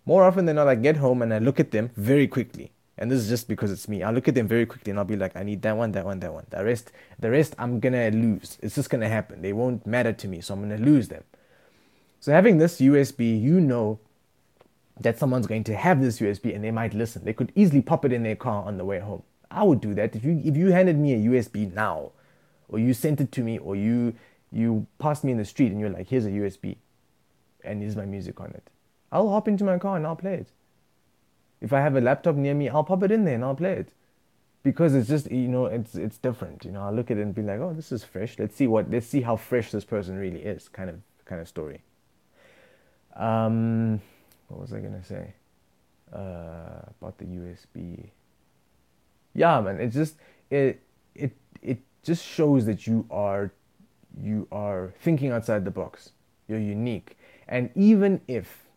more 0.07 0.23
often 0.23 0.45
than 0.45 0.55
not, 0.55 0.69
I 0.69 0.75
get 0.75 0.95
home 0.95 1.21
and 1.21 1.33
I 1.33 1.39
look 1.39 1.59
at 1.59 1.71
them 1.71 1.91
very 1.97 2.29
quickly. 2.29 2.71
And 2.97 3.11
this 3.11 3.19
is 3.19 3.27
just 3.27 3.49
because 3.49 3.71
it's 3.71 3.89
me. 3.89 4.01
I'll 4.03 4.13
look 4.13 4.29
at 4.29 4.35
them 4.35 4.47
very 4.47 4.65
quickly 4.65 4.91
and 4.91 4.97
I'll 4.97 5.05
be 5.05 5.17
like, 5.17 5.35
I 5.35 5.43
need 5.43 5.61
that 5.63 5.75
one, 5.75 5.91
that 5.91 6.05
one, 6.05 6.21
that 6.21 6.33
one. 6.33 6.45
The 6.49 6.63
rest, 6.63 6.93
the 7.19 7.29
rest, 7.29 7.53
I'm 7.59 7.81
gonna 7.81 8.09
lose. 8.09 8.57
It's 8.61 8.75
just 8.75 8.89
gonna 8.89 9.09
happen. 9.09 9.41
They 9.41 9.51
won't 9.51 9.85
matter 9.85 10.13
to 10.13 10.27
me, 10.29 10.39
so 10.39 10.53
I'm 10.53 10.61
gonna 10.61 10.77
lose 10.77 11.09
them. 11.09 11.25
So 12.21 12.31
having 12.31 12.57
this 12.57 12.79
USB, 12.79 13.39
you 13.39 13.59
know 13.59 13.99
that 15.01 15.19
someone's 15.19 15.47
going 15.47 15.63
to 15.65 15.75
have 15.75 16.01
this 16.01 16.19
USB 16.19 16.55
and 16.55 16.63
they 16.63 16.71
might 16.71 16.93
listen. 16.93 17.23
They 17.23 17.33
could 17.33 17.51
easily 17.55 17.81
pop 17.81 18.05
it 18.05 18.13
in 18.13 18.23
their 18.23 18.35
car 18.35 18.63
on 18.63 18.77
the 18.77 18.85
way 18.85 18.99
home. 18.99 19.23
I 19.49 19.63
would 19.63 19.81
do 19.81 19.93
that 19.95 20.15
if 20.15 20.25
you 20.25 20.41
if 20.43 20.57
you 20.57 20.71
handed 20.71 20.97
me 20.97 21.13
a 21.13 21.31
USB 21.31 21.73
now, 21.73 22.11
or 22.67 22.79
you 22.79 22.93
sent 22.93 23.21
it 23.21 23.31
to 23.33 23.41
me, 23.41 23.57
or 23.57 23.75
you 23.75 24.13
you 24.51 24.87
passed 24.99 25.23
me 25.23 25.31
in 25.31 25.37
the 25.37 25.45
street 25.45 25.71
and 25.71 25.79
you're 25.79 25.89
like, 25.89 26.09
here's 26.09 26.25
a 26.25 26.29
USB, 26.29 26.77
and 27.63 27.81
here's 27.81 27.95
my 27.95 28.05
music 28.05 28.39
on 28.41 28.51
it. 28.51 28.69
I'll 29.11 29.29
hop 29.29 29.47
into 29.47 29.63
my 29.63 29.77
car 29.77 29.95
and 29.95 30.05
I'll 30.05 30.15
play 30.15 30.33
it. 30.33 30.47
If 31.61 31.73
I 31.73 31.79
have 31.81 31.95
a 31.95 32.01
laptop 32.01 32.35
near 32.35 32.53
me, 32.53 32.69
I'll 32.69 32.83
pop 32.83 33.03
it 33.03 33.11
in 33.11 33.23
there 33.23 33.35
and 33.35 33.43
I'll 33.43 33.55
play 33.55 33.73
it. 33.73 33.93
Because 34.63 34.93
it's 34.93 35.07
just 35.07 35.31
you 35.31 35.47
know 35.47 35.67
it's 35.67 35.95
it's 35.95 36.17
different. 36.17 36.65
You 36.65 36.71
know, 36.71 36.81
I'll 36.81 36.93
look 36.93 37.09
at 37.09 37.17
it 37.17 37.21
and 37.21 37.33
be 37.33 37.41
like, 37.41 37.59
oh, 37.59 37.73
this 37.73 37.91
is 37.91 38.03
fresh. 38.03 38.37
Let's 38.37 38.55
see 38.55 38.67
what 38.67 38.91
let's 38.91 39.07
see 39.07 39.21
how 39.21 39.37
fresh 39.37 39.71
this 39.71 39.85
person 39.85 40.17
really 40.17 40.41
is. 40.41 40.67
Kind 40.67 40.89
of 40.89 40.99
kind 41.23 41.39
of 41.39 41.47
story. 41.47 41.81
Um, 43.15 44.01
what 44.47 44.59
was 44.59 44.73
I 44.73 44.79
gonna 44.79 45.03
say? 45.03 45.33
Uh, 46.11 46.81
about 47.01 47.17
the 47.17 47.25
USB. 47.25 48.09
Yeah, 49.33 49.61
man. 49.61 49.79
it 49.79 49.89
just 49.89 50.15
it 50.49 50.81
it 51.13 51.35
it 51.61 51.79
just 52.03 52.25
shows 52.25 52.65
that 52.65 52.87
you 52.87 53.05
are 53.11 53.51
you 54.19 54.47
are 54.51 54.93
thinking 55.01 55.31
outside 55.31 55.65
the 55.65 55.71
box. 55.71 56.11
You're 56.47 56.59
unique, 56.59 57.17
and 57.47 57.69
even 57.75 58.21
if 58.27 58.67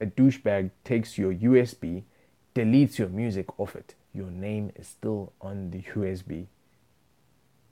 a 0.00 0.06
douchebag 0.06 0.70
takes 0.82 1.16
your 1.16 1.32
USB, 1.32 2.02
deletes 2.54 2.98
your 2.98 3.08
music 3.08 3.58
off 3.58 3.76
it, 3.76 3.94
your 4.12 4.30
name 4.30 4.72
is 4.74 4.88
still 4.88 5.32
on 5.40 5.70
the 5.70 5.82
USB. 5.94 6.46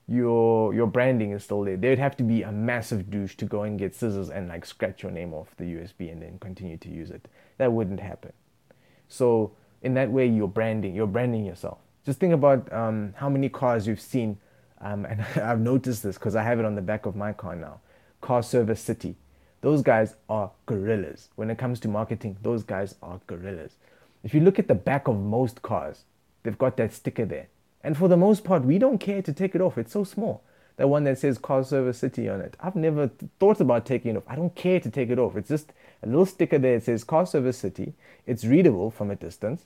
Your 0.07 0.73
your 0.73 0.87
branding 0.87 1.31
is 1.31 1.43
still 1.45 1.63
there. 1.63 1.77
There'd 1.77 1.99
have 1.99 2.17
to 2.17 2.23
be 2.23 2.43
a 2.43 2.51
massive 2.51 3.09
douche 3.09 3.35
to 3.37 3.45
go 3.45 3.63
and 3.63 3.79
get 3.79 3.95
scissors 3.95 4.29
and 4.29 4.49
like 4.49 4.65
scratch 4.65 5.03
your 5.03 5.11
name 5.11 5.33
off 5.33 5.55
the 5.57 5.63
USB 5.63 6.11
and 6.11 6.21
then 6.21 6.39
continue 6.39 6.77
to 6.77 6.89
use 6.89 7.09
it. 7.09 7.27
That 7.57 7.71
wouldn't 7.71 8.01
happen. 8.01 8.33
So 9.07 9.53
in 9.81 9.93
that 9.93 10.11
way, 10.11 10.27
you're 10.27 10.47
branding. 10.47 10.95
You're 10.95 11.07
branding 11.07 11.45
yourself. 11.45 11.77
Just 12.05 12.19
think 12.19 12.33
about 12.33 12.71
um, 12.73 13.13
how 13.17 13.29
many 13.29 13.47
cars 13.47 13.87
you've 13.87 14.01
seen, 14.01 14.37
um, 14.81 15.05
and 15.05 15.21
I've 15.41 15.59
noticed 15.59 16.03
this 16.03 16.17
because 16.17 16.35
I 16.35 16.43
have 16.43 16.59
it 16.59 16.65
on 16.65 16.75
the 16.75 16.81
back 16.81 17.05
of 17.05 17.15
my 17.15 17.31
car 17.31 17.55
now. 17.55 17.79
Car 18.21 18.43
Service 18.43 18.81
City. 18.81 19.15
Those 19.61 19.81
guys 19.81 20.15
are 20.27 20.51
gorillas. 20.65 21.29
When 21.35 21.49
it 21.49 21.57
comes 21.57 21.79
to 21.81 21.87
marketing, 21.87 22.37
those 22.41 22.63
guys 22.63 22.95
are 23.01 23.21
gorillas. 23.27 23.75
If 24.23 24.33
you 24.33 24.41
look 24.41 24.59
at 24.59 24.67
the 24.67 24.75
back 24.75 25.07
of 25.07 25.17
most 25.17 25.61
cars, 25.61 26.03
they've 26.43 26.57
got 26.57 26.75
that 26.77 26.93
sticker 26.93 27.25
there. 27.25 27.47
And 27.83 27.97
for 27.97 28.07
the 28.07 28.17
most 28.17 28.43
part, 28.43 28.63
we 28.63 28.77
don't 28.77 28.99
care 28.99 29.21
to 29.21 29.33
take 29.33 29.55
it 29.55 29.61
off. 29.61 29.77
It's 29.77 29.91
so 29.91 30.03
small. 30.03 30.43
That 30.77 30.87
one 30.89 31.03
that 31.03 31.19
says 31.19 31.37
Car 31.37 31.63
Service 31.63 31.99
City 31.99 32.27
on 32.27 32.41
it. 32.41 32.55
I've 32.59 32.75
never 32.75 33.09
thought 33.39 33.59
about 33.59 33.85
taking 33.85 34.11
it 34.11 34.17
off. 34.17 34.23
I 34.27 34.35
don't 34.35 34.55
care 34.55 34.79
to 34.79 34.89
take 34.89 35.09
it 35.09 35.19
off. 35.19 35.35
It's 35.35 35.49
just 35.49 35.71
a 36.01 36.07
little 36.07 36.25
sticker 36.25 36.57
there 36.57 36.79
that 36.79 36.85
says 36.85 37.03
Car 37.03 37.25
Service 37.25 37.57
City. 37.57 37.93
It's 38.25 38.45
readable 38.45 38.89
from 38.89 39.11
a 39.11 39.15
distance. 39.15 39.65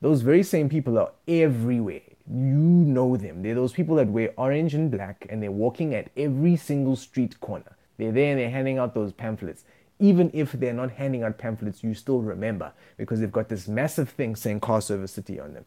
Those 0.00 0.22
very 0.22 0.42
same 0.42 0.68
people 0.68 0.98
are 0.98 1.12
everywhere. 1.28 2.00
You 2.26 2.36
know 2.36 3.16
them. 3.16 3.42
They're 3.42 3.54
those 3.54 3.72
people 3.72 3.96
that 3.96 4.08
wear 4.08 4.32
orange 4.36 4.74
and 4.74 4.90
black 4.90 5.26
and 5.28 5.42
they're 5.42 5.50
walking 5.50 5.94
at 5.94 6.10
every 6.16 6.56
single 6.56 6.96
street 6.96 7.38
corner. 7.40 7.76
They're 7.98 8.10
there 8.10 8.30
and 8.30 8.40
they're 8.40 8.50
handing 8.50 8.78
out 8.78 8.94
those 8.94 9.12
pamphlets. 9.12 9.64
Even 9.98 10.30
if 10.32 10.52
they're 10.52 10.72
not 10.72 10.92
handing 10.92 11.22
out 11.22 11.38
pamphlets, 11.38 11.84
you 11.84 11.94
still 11.94 12.20
remember 12.20 12.72
because 12.96 13.20
they've 13.20 13.30
got 13.30 13.48
this 13.48 13.68
massive 13.68 14.08
thing 14.08 14.34
saying 14.34 14.60
Car 14.60 14.80
Service 14.80 15.12
City 15.12 15.38
on 15.38 15.52
them. 15.54 15.64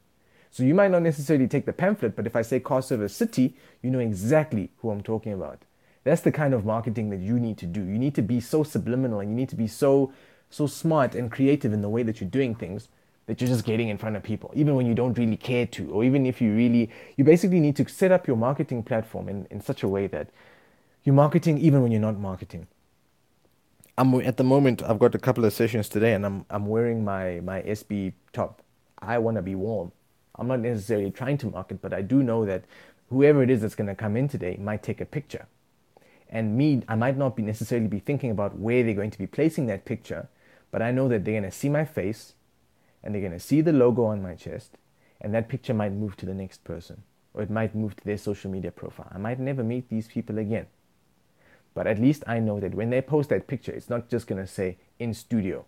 So 0.55 0.63
you 0.63 0.73
might 0.73 0.89
not 0.89 1.01
necessarily 1.01 1.49
take 1.49 1.65
the 1.65 1.73
pamphlet, 1.73 2.15
but 2.15 2.25
if 2.25 2.33
I 2.33 2.41
say 2.41 2.61
Car 2.61 2.81
Service 2.81 3.13
City, 3.13 3.57
you 3.81 3.91
know 3.91 3.99
exactly 3.99 4.71
who 4.77 4.89
I'm 4.89 5.03
talking 5.03 5.33
about. 5.33 5.63
That's 6.05 6.21
the 6.21 6.31
kind 6.31 6.53
of 6.53 6.63
marketing 6.63 7.09
that 7.09 7.19
you 7.19 7.37
need 7.41 7.57
to 7.57 7.65
do. 7.65 7.81
You 7.81 7.99
need 7.99 8.15
to 8.15 8.21
be 8.21 8.39
so 8.39 8.63
subliminal 8.63 9.19
and 9.19 9.29
you 9.29 9.35
need 9.35 9.49
to 9.49 9.57
be 9.57 9.67
so 9.67 10.13
so 10.49 10.65
smart 10.65 11.13
and 11.13 11.29
creative 11.29 11.73
in 11.73 11.81
the 11.81 11.89
way 11.89 12.03
that 12.03 12.21
you're 12.21 12.29
doing 12.29 12.55
things 12.55 12.87
that 13.25 13.41
you're 13.41 13.49
just 13.49 13.65
getting 13.65 13.89
in 13.89 13.97
front 13.97 14.15
of 14.15 14.23
people, 14.23 14.49
even 14.55 14.75
when 14.75 14.85
you 14.85 14.93
don't 14.93 15.17
really 15.17 15.35
care 15.35 15.65
to, 15.65 15.91
or 15.91 16.05
even 16.05 16.25
if 16.25 16.39
you 16.39 16.55
really, 16.55 16.89
you 17.17 17.25
basically 17.25 17.59
need 17.59 17.75
to 17.75 17.89
set 17.89 18.13
up 18.13 18.25
your 18.25 18.37
marketing 18.37 18.81
platform 18.81 19.27
in, 19.27 19.45
in 19.51 19.59
such 19.59 19.83
a 19.83 19.89
way 19.89 20.07
that 20.07 20.29
you're 21.03 21.15
marketing 21.15 21.57
even 21.57 21.81
when 21.81 21.91
you're 21.91 21.99
not 21.99 22.17
marketing. 22.17 22.65
I'm 23.97 24.13
at 24.21 24.37
the 24.37 24.45
moment 24.45 24.81
I've 24.83 24.99
got 24.99 25.15
a 25.15 25.19
couple 25.19 25.43
of 25.43 25.51
sessions 25.51 25.89
today 25.89 26.13
and 26.13 26.25
I'm 26.25 26.45
I'm 26.49 26.65
wearing 26.65 27.03
my 27.03 27.41
my 27.41 27.61
SB 27.63 28.13
top. 28.31 28.61
I 28.99 29.17
want 29.17 29.35
to 29.35 29.41
be 29.41 29.55
warm. 29.55 29.91
I'm 30.37 30.47
not 30.47 30.59
necessarily 30.59 31.11
trying 31.11 31.37
to 31.39 31.47
market, 31.47 31.81
but 31.81 31.93
I 31.93 32.01
do 32.01 32.23
know 32.23 32.45
that 32.45 32.65
whoever 33.09 33.43
it 33.43 33.49
is 33.49 33.61
that's 33.61 33.75
going 33.75 33.87
to 33.87 33.95
come 33.95 34.17
in 34.17 34.27
today 34.27 34.57
might 34.59 34.83
take 34.83 35.01
a 35.01 35.05
picture. 35.05 35.47
And 36.29 36.57
me, 36.57 36.81
I 36.87 36.95
might 36.95 37.17
not 37.17 37.35
be 37.35 37.43
necessarily 37.43 37.87
be 37.87 37.99
thinking 37.99 38.31
about 38.31 38.57
where 38.57 38.83
they're 38.83 38.93
going 38.93 39.11
to 39.11 39.17
be 39.17 39.27
placing 39.27 39.67
that 39.67 39.85
picture, 39.85 40.27
but 40.71 40.81
I 40.81 40.91
know 40.91 41.07
that 41.07 41.23
they're 41.23 41.39
going 41.39 41.49
to 41.49 41.57
see 41.57 41.69
my 41.69 41.85
face 41.85 42.33
and 43.03 43.13
they're 43.13 43.21
going 43.21 43.31
to 43.31 43.39
see 43.39 43.61
the 43.61 43.71
logo 43.71 44.05
on 44.05 44.21
my 44.21 44.35
chest 44.35 44.77
and 45.21 45.33
that 45.33 45.49
picture 45.49 45.73
might 45.73 45.93
move 45.93 46.17
to 46.17 46.25
the 46.25 46.33
next 46.33 46.63
person 46.63 47.03
or 47.33 47.43
it 47.43 47.49
might 47.49 47.75
move 47.75 47.95
to 47.95 48.03
their 48.03 48.17
social 48.17 48.49
media 48.49 48.71
profile. 48.71 49.11
I 49.13 49.17
might 49.17 49.39
never 49.39 49.63
meet 49.63 49.89
these 49.89 50.07
people 50.07 50.37
again. 50.39 50.67
But 51.73 51.87
at 51.87 51.99
least 51.99 52.23
I 52.25 52.39
know 52.39 52.59
that 52.61 52.73
when 52.73 52.89
they 52.89 53.01
post 53.01 53.29
that 53.29 53.47
picture, 53.47 53.73
it's 53.73 53.89
not 53.89 54.09
just 54.09 54.27
going 54.27 54.41
to 54.41 54.47
say 54.47 54.77
in 54.97 55.13
studio, 55.13 55.65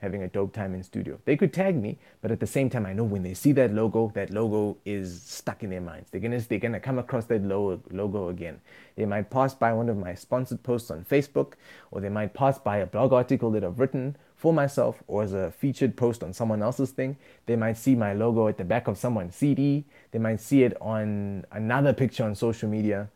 having 0.00 0.22
a 0.22 0.28
dope 0.28 0.52
time 0.52 0.74
in 0.74 0.82
studio. 0.82 1.18
They 1.24 1.36
could 1.36 1.52
tag 1.52 1.76
me, 1.76 1.98
but 2.20 2.30
at 2.30 2.40
the 2.40 2.46
same 2.46 2.70
time, 2.70 2.86
I 2.86 2.92
know 2.92 3.04
when 3.04 3.22
they 3.22 3.34
see 3.34 3.52
that 3.52 3.72
logo, 3.72 4.10
that 4.14 4.30
logo 4.30 4.76
is 4.84 5.22
stuck 5.22 5.62
in 5.62 5.70
their 5.70 5.80
minds. 5.80 6.10
They're 6.10 6.20
gonna 6.20 6.40
they're 6.40 6.58
gonna 6.58 6.80
come 6.80 6.98
across 6.98 7.24
that 7.26 7.42
logo 7.42 7.82
logo 7.90 8.28
again. 8.28 8.60
They 8.96 9.06
might 9.06 9.30
pass 9.30 9.54
by 9.54 9.72
one 9.72 9.88
of 9.88 9.96
my 9.96 10.14
sponsored 10.14 10.62
posts 10.62 10.90
on 10.90 11.04
Facebook, 11.04 11.54
or 11.90 12.00
they 12.00 12.08
might 12.08 12.34
pass 12.34 12.58
by 12.58 12.78
a 12.78 12.86
blog 12.86 13.12
article 13.12 13.50
that 13.52 13.64
I've 13.64 13.78
written 13.78 14.16
for 14.36 14.52
myself, 14.52 15.02
or 15.06 15.22
as 15.22 15.32
a 15.32 15.50
featured 15.50 15.96
post 15.96 16.22
on 16.22 16.32
someone 16.32 16.62
else's 16.62 16.90
thing. 16.90 17.16
They 17.46 17.56
might 17.56 17.76
see 17.76 17.94
my 17.94 18.12
logo 18.12 18.48
at 18.48 18.58
the 18.58 18.64
back 18.64 18.88
of 18.88 18.96
someone's 18.98 19.34
CD. 19.34 19.84
They 20.12 20.18
might 20.18 20.40
see 20.40 20.62
it 20.62 20.76
on 20.80 21.44
another 21.50 21.92
picture 21.92 22.24
on 22.24 22.34
social 22.34 22.68
media 22.68 23.08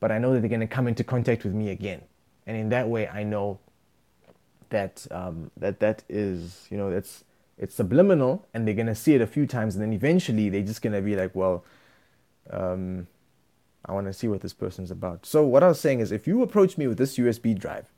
but 0.00 0.10
I 0.10 0.18
know 0.18 0.32
that 0.32 0.40
they're 0.40 0.58
to 0.58 0.66
come 0.66 0.88
into 0.88 1.04
contact 1.04 1.44
with 1.44 1.54
me 1.54 1.70
again. 1.70 2.00
And 2.46 2.56
in 2.56 2.70
that 2.70 2.88
way, 2.88 3.06
I 3.06 3.22
know 3.22 3.60
that 4.70 5.06
um, 5.10 5.50
that 5.56 5.80
that 5.80 6.02
is 6.08 6.66
you 6.70 6.76
know 6.76 6.90
that's 6.90 7.24
it's 7.58 7.74
subliminal, 7.74 8.48
and 8.54 8.66
they're 8.66 8.74
to 8.86 8.94
see 8.94 9.14
it 9.14 9.20
a 9.20 9.26
few 9.26 9.46
times, 9.46 9.74
and 9.74 9.82
then 9.82 9.92
eventually 9.92 10.48
they're 10.48 10.62
just 10.62 10.80
to 10.94 11.02
be 11.02 11.14
like, 11.14 11.34
well, 11.34 11.64
um, 12.50 13.06
I 13.84 13.92
want 13.92 14.06
to 14.06 14.14
see 14.14 14.28
what 14.28 14.40
this 14.40 14.54
person's 14.54 14.90
about. 14.90 15.26
So 15.26 15.44
what 15.44 15.62
I 15.62 15.68
was 15.68 15.78
saying 15.78 16.00
is, 16.00 16.10
if 16.10 16.26
you 16.26 16.42
approach 16.42 16.78
me 16.78 16.86
with 16.86 16.96
this 16.96 17.18
USB 17.18 17.58
drive, 17.58 17.92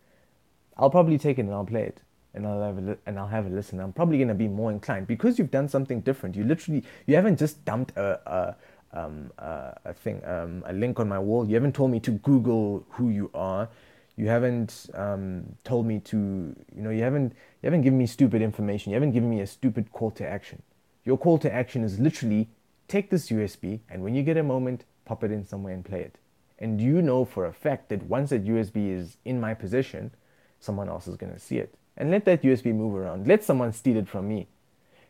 I'll 0.76 0.90
probably 0.90 1.16
take 1.16 1.38
it 1.38 1.42
and 1.42 1.52
I'll 1.52 1.64
play 1.64 1.84
it. 1.84 2.02
And 2.34 2.46
I'll 2.46 2.62
have 2.62 2.78
a 2.78 2.80
li- 2.80 2.96
and 3.06 3.18
I'll 3.18 3.28
have 3.28 3.46
a 3.46 3.50
listen. 3.50 3.78
I'm 3.78 3.92
probably 3.92 4.18
gonna 4.18 4.34
be 4.34 4.48
more 4.48 4.70
inclined 4.72 5.06
because 5.06 5.38
you've 5.38 5.50
done 5.50 5.68
something 5.68 6.00
different. 6.00 6.34
You 6.34 6.44
literally 6.44 6.82
you 7.06 7.14
haven't 7.14 7.38
just 7.38 7.62
dumped 7.64 7.96
a, 7.96 8.20
a 8.26 8.56
um, 8.94 9.30
a 9.38 9.94
thing, 9.94 10.22
um, 10.24 10.62
a 10.66 10.72
link 10.72 11.00
on 11.00 11.08
my 11.08 11.18
wall. 11.18 11.46
You 11.46 11.54
haven't 11.54 11.74
told 11.74 11.90
me 11.90 12.00
to 12.00 12.10
Google 12.10 12.84
who 12.90 13.10
you 13.10 13.30
are. 13.34 13.68
You 14.16 14.28
haven't 14.28 14.90
um, 14.94 15.56
told 15.64 15.86
me 15.86 15.98
to, 16.00 16.16
you 16.16 16.82
know, 16.82 16.90
you 16.90 17.02
haven't, 17.02 17.32
you 17.62 17.66
haven't 17.66 17.82
given 17.82 17.98
me 17.98 18.06
stupid 18.06 18.42
information. 18.42 18.90
You 18.90 18.96
haven't 18.96 19.12
given 19.12 19.30
me 19.30 19.40
a 19.40 19.46
stupid 19.46 19.90
call 19.92 20.10
to 20.12 20.26
action. 20.26 20.62
Your 21.04 21.16
call 21.16 21.38
to 21.38 21.52
action 21.52 21.82
is 21.82 21.98
literally 21.98 22.48
take 22.88 23.10
this 23.10 23.30
USB 23.30 23.80
and 23.88 24.02
when 24.02 24.14
you 24.14 24.22
get 24.22 24.36
a 24.36 24.42
moment, 24.42 24.84
pop 25.04 25.24
it 25.24 25.32
in 25.32 25.46
somewhere 25.46 25.74
and 25.74 25.84
play 25.84 26.00
it. 26.00 26.18
And 26.58 26.80
you 26.80 27.02
know 27.02 27.24
for 27.24 27.46
a 27.46 27.52
fact 27.52 27.88
that 27.88 28.04
once 28.04 28.30
that 28.30 28.44
USB 28.44 28.90
is 28.90 29.16
in 29.24 29.40
my 29.40 29.54
possession, 29.54 30.12
someone 30.60 30.88
else 30.88 31.08
is 31.08 31.16
going 31.16 31.32
to 31.32 31.38
see 31.38 31.58
it. 31.58 31.74
And 31.96 32.10
let 32.10 32.24
that 32.26 32.42
USB 32.42 32.74
move 32.74 32.94
around. 32.94 33.26
Let 33.26 33.42
someone 33.42 33.72
steal 33.72 33.96
it 33.96 34.08
from 34.08 34.28
me. 34.28 34.48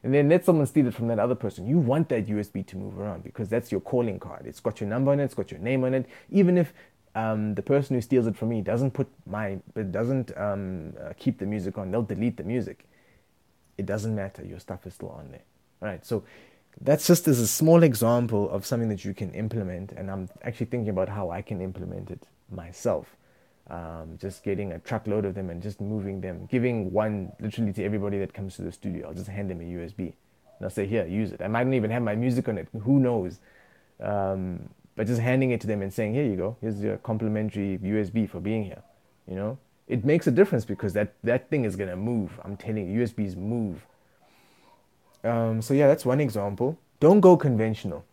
and 0.03 0.13
then 0.13 0.29
let 0.29 0.45
someone 0.45 0.67
steal 0.67 0.87
it 0.89 0.95
from 0.95 1.07
that 1.09 1.19
other 1.19 1.35
person. 1.35 1.67
You 1.67 1.79
want 1.79 2.09
that 2.09 2.27
USB 2.27 2.67
to 2.67 2.77
move 2.77 2.99
around 2.99 3.23
because 3.23 3.49
that's 3.49 3.71
your 3.71 3.81
calling 3.81 4.19
card. 4.19 4.47
It's 4.47 4.59
got 4.61 4.81
your 4.81 4.89
number 4.89 5.13
on 5.13 5.21
it, 5.21 5.25
it's 5.25 5.35
got 5.35 5.51
your 5.51 5.61
name 5.61 5.85
on 5.85 5.95
it. 5.95 6.07
Even 6.31 6.59
if 6.59 6.73
um, 7.15 7.55
the 7.55 7.63
person 7.63 7.97
who 7.97 8.01
steals 8.01 8.27
it 8.27 8.37
from 8.37 8.49
me 8.49 8.61
doesn't 8.63 8.93
put 8.93 9.09
my, 9.27 9.59
doesn't 9.91 10.37
um, 10.37 10.95
uh, 11.01 11.13
keep 11.19 11.39
the 11.39 11.47
music 11.47 11.79
on, 11.79 11.91
they'll 11.91 12.03
delete 12.03 12.37
the 12.37 12.45
music. 12.45 12.87
It 13.77 13.87
doesn't 13.87 14.15
matter. 14.15 14.45
Your 14.45 14.59
stuff 14.59 14.87
is 14.87 14.95
still 14.95 15.11
on 15.11 15.31
there. 15.31 15.43
All 15.83 15.89
right. 15.89 16.05
So 16.05 16.25
that's 16.81 17.07
just 17.07 17.29
as 17.29 17.39
a 17.39 17.47
small 17.47 17.83
example 17.83 18.49
of 18.51 18.65
something 18.65 18.89
that 18.89 19.05
you 19.05 19.13
can 19.13 19.33
implement, 19.33 19.93
and 19.93 20.11
I'm 20.11 20.29
actually 20.43 20.67
thinking 20.67 20.89
about 20.89 21.09
how 21.09 21.31
I 21.31 21.43
can 21.43 21.61
implement 21.61 22.11
it 22.11 22.27
myself. 22.51 23.17
Um, 23.71 24.19
just 24.21 24.43
getting 24.43 24.73
a 24.73 24.79
truckload 24.79 25.25
of 25.25 25.35
them 25.35 25.49
and 25.49 25.63
just 25.63 25.81
moving 25.81 26.21
them, 26.21 26.47
giving 26.51 26.93
one 26.93 27.33
literally 27.41 27.73
to 27.75 27.85
everybody 27.85 28.19
that 28.19 28.35
comes 28.35 28.57
to 28.57 28.63
the 28.63 28.73
studio. 28.73 29.07
I'll 29.07 29.15
just 29.15 29.29
hand 29.29 29.51
them 29.51 29.61
a 29.61 29.65
USB. 29.65 29.99
And 29.99 30.65
I'll 30.65 30.71
say, 30.71 30.87
here, 30.87 31.07
use 31.07 31.33
it. 31.33 31.41
I 31.41 31.49
might 31.49 31.67
not 31.67 31.75
even 31.75 31.91
have 31.91 32.03
my 32.03 32.15
music 32.15 32.49
on 32.49 32.59
it. 32.59 32.69
Who 32.83 32.99
knows? 32.99 33.39
Um, 34.01 34.69
but 34.97 35.07
just 35.07 35.21
handing 35.21 35.51
it 35.51 35.61
to 35.63 35.67
them 35.67 35.83
and 35.83 35.93
saying, 35.93 36.15
here 36.15 36.25
you 36.25 36.37
go. 36.37 36.57
Here's 36.61 36.81
your 36.83 36.99
complimentary 36.99 37.79
USB 37.83 38.29
for 38.29 38.41
being 38.41 38.65
here. 38.65 38.83
You 39.27 39.37
know, 39.37 39.59
it 39.89 40.05
makes 40.05 40.27
a 40.27 40.31
difference 40.31 40.65
because 40.65 40.93
that, 40.93 41.15
that 41.25 41.49
thing 41.49 41.65
is 41.65 41.77
to 41.89 41.97
move. 41.97 42.39
I'm 42.45 42.57
telling 42.57 42.91
you, 42.91 43.03
USBs 43.03 43.37
move. 43.37 43.87
Um, 45.25 45.63
so 45.63 45.75
yeah, 45.75 45.87
that's 45.87 46.05
one 46.05 46.21
example. 46.21 46.79
Don't 47.01 47.21
go 47.21 47.37
conventional. 47.37 48.05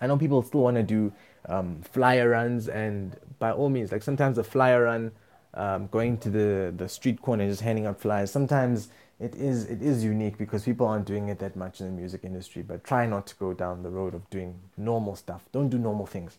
I 0.00 0.06
know 0.06 0.16
people 0.16 0.42
still 0.42 0.62
want 0.62 0.76
to 0.76 0.82
do 0.82 1.12
um, 1.46 1.80
flyer 1.82 2.30
runs, 2.30 2.68
and 2.68 3.16
by 3.38 3.52
all 3.52 3.68
means, 3.68 3.92
like 3.92 4.02
sometimes 4.02 4.38
a 4.38 4.44
flyer 4.44 4.84
run, 4.84 5.12
um, 5.54 5.88
going 5.88 6.18
to 6.18 6.30
the 6.30 6.72
the 6.76 6.88
street 6.88 7.20
corner, 7.22 7.46
just 7.48 7.62
handing 7.62 7.86
out 7.86 8.00
flyers. 8.00 8.30
Sometimes 8.30 8.88
it 9.20 9.34
is 9.34 9.64
it 9.64 9.82
is 9.82 10.04
unique 10.04 10.38
because 10.38 10.64
people 10.64 10.86
aren't 10.86 11.06
doing 11.06 11.28
it 11.28 11.38
that 11.40 11.56
much 11.56 11.80
in 11.80 11.86
the 11.86 11.92
music 11.92 12.24
industry. 12.24 12.62
But 12.62 12.84
try 12.84 13.06
not 13.06 13.26
to 13.28 13.34
go 13.36 13.54
down 13.54 13.82
the 13.82 13.90
road 13.90 14.14
of 14.14 14.28
doing 14.30 14.54
normal 14.76 15.16
stuff. 15.16 15.42
Don't 15.52 15.68
do 15.68 15.78
normal 15.78 16.06
things. 16.06 16.38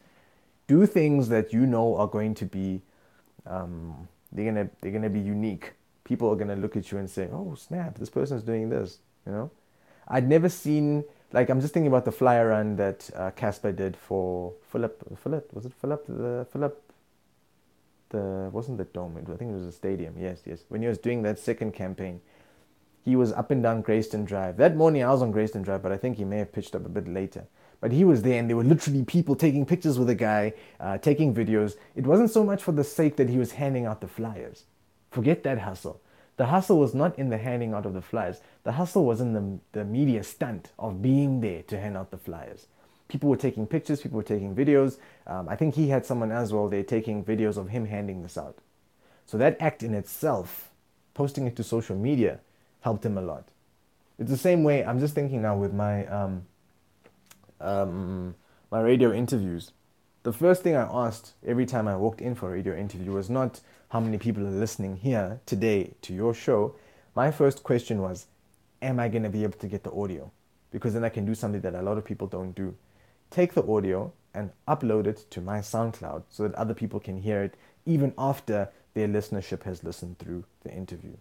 Do 0.68 0.86
things 0.86 1.30
that 1.30 1.54
you 1.54 1.66
know 1.66 1.96
are 1.98 2.08
going 2.08 2.34
to 2.36 2.46
be 2.46 2.82
um, 3.46 4.08
they're 4.32 4.46
gonna 4.46 4.70
they're 4.82 4.92
gonna 4.92 5.10
be 5.10 5.20
unique. 5.20 5.74
People 6.04 6.30
are 6.30 6.36
gonna 6.36 6.56
look 6.56 6.76
at 6.76 6.92
you 6.92 6.98
and 6.98 7.10
say, 7.10 7.30
"Oh 7.32 7.56
snap! 7.56 7.98
This 7.98 8.10
person's 8.10 8.44
doing 8.44 8.70
this," 8.70 9.00
you 9.26 9.32
know. 9.32 9.52
I'd 10.08 10.28
never 10.28 10.50
seen 10.50 11.04
like 11.32 11.50
I'm 11.50 11.62
just 11.62 11.74
thinking 11.74 11.88
about 11.88 12.06
the 12.06 12.12
flyer 12.12 12.50
run 12.50 12.76
that 12.78 13.10
uh, 13.16 13.32
did 13.72 13.96
for 13.96 14.54
Fill 14.72 14.86
Up. 14.86 14.96
Philip 15.18 15.54
was 15.54 15.66
it 15.66 15.74
Fill 15.74 15.94
Up? 15.94 16.06
The 16.08 16.48
Fill 16.52 16.66
Up. 16.66 16.78
The 18.14 18.50
wasn't 18.54 18.78
the 18.78 18.86
dome. 18.86 19.18
I 19.18 19.36
think 19.36 19.52
it 19.52 19.56
was 19.56 19.66
a 19.66 19.72
stadium. 19.72 20.14
Yes, 20.18 20.44
yes. 20.46 20.66
When 20.70 20.84
he 20.84 20.88
was 20.88 21.00
doing 21.00 21.24
that 21.24 21.40
second 21.40 21.74
campaign, 21.74 22.22
he 23.04 23.16
was 23.16 23.34
up 23.34 23.50
and 23.50 23.64
down 23.64 23.82
Grayston 23.82 24.24
Drive. 24.24 24.56
That 24.58 24.76
morning 24.76 25.04
I 25.04 25.10
was 25.10 25.24
on 25.24 25.34
Grayston 25.34 25.64
Drive, 25.64 25.82
but 25.82 25.92
I 25.92 25.98
think 25.98 26.18
he 26.18 26.24
may 26.24 26.38
have 26.38 26.54
pitched 26.54 26.76
up 26.76 26.86
a 26.86 26.90
bit 26.90 27.08
later. 27.08 27.46
But 27.82 27.92
he 27.92 28.06
was 28.06 28.22
there, 28.22 28.40
and 28.40 28.48
there 28.48 28.56
were 28.56 28.64
literally 28.64 29.04
people 29.04 29.36
taking 29.36 29.66
pictures 29.66 29.98
with 29.98 30.08
the 30.08 30.16
guy, 30.16 30.54
uh, 30.80 31.00
taking 31.00 31.34
videos. 31.34 31.76
It 31.96 32.06
wasn't 32.06 32.30
so 32.30 32.44
much 32.44 32.62
for 32.62 32.72
the 32.72 32.84
sake 32.84 33.18
that 33.18 33.30
he 33.30 33.40
was 33.40 33.54
handing 33.54 33.88
out 33.88 34.00
the 34.00 34.08
flyers. 34.08 34.66
Forget 35.10 35.44
that 35.44 35.60
hustle. 35.60 36.00
The 36.38 36.46
hustle 36.46 36.80
was 36.80 36.94
not 36.94 37.18
in 37.18 37.30
the 37.30 37.38
handing 37.40 37.74
out 37.74 37.88
of 37.88 37.94
the 37.94 38.02
flyers. 38.02 38.42
The 38.64 38.74
hustle 38.74 39.06
was 39.06 39.22
in 39.22 39.34
the, 39.34 39.60
the 39.80 39.86
media 39.86 40.24
stunt 40.24 40.72
of 40.78 41.02
being 41.02 41.42
there 41.42 41.64
to 41.64 41.80
hand 41.80 41.98
out 41.98 42.12
the 42.12 42.18
flyers. 42.18 42.68
People 43.08 43.30
were 43.30 43.38
taking 43.38 43.68
pictures, 43.68 44.02
people 44.02 44.18
were 44.18 44.24
taking 44.24 44.56
videos. 44.56 44.98
Um, 45.28 45.48
I 45.48 45.56
think 45.56 45.76
he 45.76 45.90
had 45.90 46.06
someone 46.06 46.32
as 46.32 46.52
well 46.52 46.68
there 46.68 46.84
taking 46.84 47.24
videos 47.24 47.58
of 47.58 47.70
him 47.70 47.86
handing 47.86 48.24
this 48.24 48.38
out. 48.38 48.58
So 49.26 49.38
that 49.38 49.58
act 49.60 49.84
in 49.84 49.94
itself, 49.94 50.72
posting 51.14 51.46
it 51.48 51.56
to 51.58 51.64
social 51.64 51.96
media, 51.96 52.40
helped 52.82 53.06
him 53.06 53.18
a 53.18 53.22
lot. 53.22 53.50
It's 54.20 54.30
the 54.30 54.38
same 54.38 54.64
way, 54.64 54.84
I'm 54.84 55.00
just 55.00 55.16
thinking 55.16 55.42
now 55.42 55.58
with 55.58 55.74
my, 55.74 56.06
um, 56.08 56.46
um, 57.60 58.36
my 58.72 58.82
radio 58.82 59.12
interviews. 59.14 59.72
The 60.24 60.34
first 60.34 60.64
thing 60.64 60.76
I 60.76 60.88
asked 60.92 61.34
every 61.46 61.66
time 61.66 61.88
I 61.88 61.96
walked 61.96 62.22
in 62.22 62.36
for 62.36 62.50
a 62.50 62.52
radio 62.54 62.76
interview 62.76 63.12
was 63.12 63.30
not, 63.30 63.60
how 63.90 64.00
many 64.00 64.18
people 64.18 64.46
are 64.48 64.52
listening 64.52 64.98
here 64.98 65.40
today 65.46 65.92
to 66.02 66.14
your 66.14 66.34
show, 66.34 66.76
my 67.16 67.30
first 67.30 67.62
question 67.62 68.02
was, 68.02 68.28
Am 68.82 69.00
I 69.00 69.08
going 69.08 69.24
to 69.24 69.30
be 69.30 69.44
able 69.44 69.60
to 69.60 69.68
get 69.68 69.84
the 69.84 69.92
audio? 69.94 70.32
Because 70.72 70.94
then 70.94 71.04
I 71.04 71.10
can 71.10 71.26
do 71.26 71.36
something 71.36 71.62
that 71.62 71.76
a 71.76 71.82
lot 71.82 71.98
of 71.98 72.04
people 72.04 72.28
don't 72.28 72.54
do. 72.54 72.76
Take 73.34 73.56
the 73.56 73.66
audio 73.66 74.14
and 74.36 74.52
upload 74.68 75.08
it 75.08 75.26
to 75.32 75.42
my 75.42 75.58
SoundCloud 75.58 76.22
so 76.30 76.44
that 76.44 76.54
other 76.54 76.76
people 76.76 77.00
can 77.00 77.18
hear 77.18 77.42
it 77.42 77.56
even 77.84 78.14
after 78.16 78.70
their 78.94 79.08
listenership 79.08 79.64
has 79.64 79.84
listened 79.84 80.20
through 80.20 80.44
the 80.64 80.72
interview. 80.72 81.14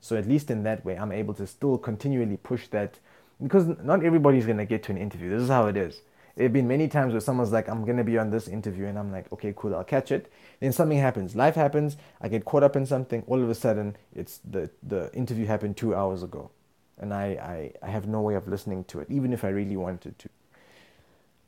So, 0.00 0.16
at 0.16 0.26
least 0.26 0.50
in 0.50 0.64
that 0.64 0.84
way, 0.84 0.96
I'm 0.98 1.12
able 1.12 1.34
to 1.34 1.46
still 1.46 1.78
continually 1.78 2.36
push 2.36 2.66
that 2.68 2.98
because 3.40 3.68
not 3.80 4.04
everybody's 4.04 4.44
going 4.44 4.58
to 4.58 4.64
get 4.64 4.82
to 4.82 4.90
an 4.90 4.98
interview. 4.98 5.30
This 5.30 5.42
is 5.42 5.50
how 5.50 5.68
it 5.68 5.76
is. 5.76 6.00
There 6.34 6.42
have 6.42 6.52
been 6.52 6.66
many 6.66 6.88
times 6.88 7.12
where 7.12 7.20
someone's 7.20 7.52
like, 7.52 7.68
I'm 7.68 7.84
going 7.84 7.96
to 7.96 8.02
be 8.02 8.18
on 8.18 8.30
this 8.30 8.48
interview, 8.48 8.86
and 8.86 8.98
I'm 8.98 9.12
like, 9.12 9.30
okay, 9.32 9.54
cool, 9.54 9.72
I'll 9.76 9.84
catch 9.84 10.10
it. 10.10 10.32
Then 10.58 10.72
something 10.72 10.98
happens. 10.98 11.36
Life 11.36 11.54
happens. 11.54 11.96
I 12.20 12.26
get 12.26 12.44
caught 12.44 12.64
up 12.64 12.74
in 12.74 12.86
something. 12.86 13.22
All 13.28 13.40
of 13.40 13.48
a 13.48 13.54
sudden, 13.54 13.94
it's 14.16 14.38
the, 14.38 14.68
the 14.82 15.14
interview 15.14 15.46
happened 15.46 15.76
two 15.76 15.94
hours 15.94 16.24
ago. 16.24 16.50
And 16.98 17.14
I, 17.14 17.70
I, 17.82 17.86
I 17.86 17.90
have 17.90 18.08
no 18.08 18.20
way 18.20 18.34
of 18.34 18.48
listening 18.48 18.82
to 18.86 18.98
it, 18.98 19.06
even 19.08 19.32
if 19.32 19.44
I 19.44 19.48
really 19.50 19.76
wanted 19.76 20.18
to. 20.18 20.28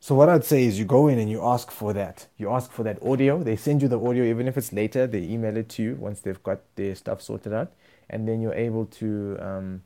So 0.05 0.15
what 0.15 0.29
I'd 0.29 0.45
say 0.45 0.65
is 0.65 0.79
you 0.79 0.85
go 0.85 1.09
in 1.09 1.19
and 1.19 1.31
you 1.31 1.43
ask 1.43 1.71
for 1.71 1.95
that. 1.95 2.27
You 2.37 2.51
ask 2.51 2.71
for 2.71 2.83
that 2.83 3.03
audio. 3.03 3.43
They 3.43 3.57
send 3.57 3.81
you 3.81 3.89
the 3.89 3.99
audio, 3.99 4.25
even 4.25 4.47
if 4.47 4.59
it's 4.59 4.71
later. 4.71 5.07
They 5.07 5.23
email 5.23 5.57
it 5.57 5.71
to 5.71 5.83
you 5.83 5.95
once 5.95 6.21
they've 6.21 6.43
got 6.43 6.61
their 6.75 6.95
stuff 6.95 7.23
sorted 7.23 7.55
out, 7.55 7.73
and 8.11 8.29
then 8.29 8.43
you're 8.43 8.53
able 8.53 8.85
to 9.01 9.39
um, 9.41 9.83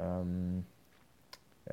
um, 0.00 0.64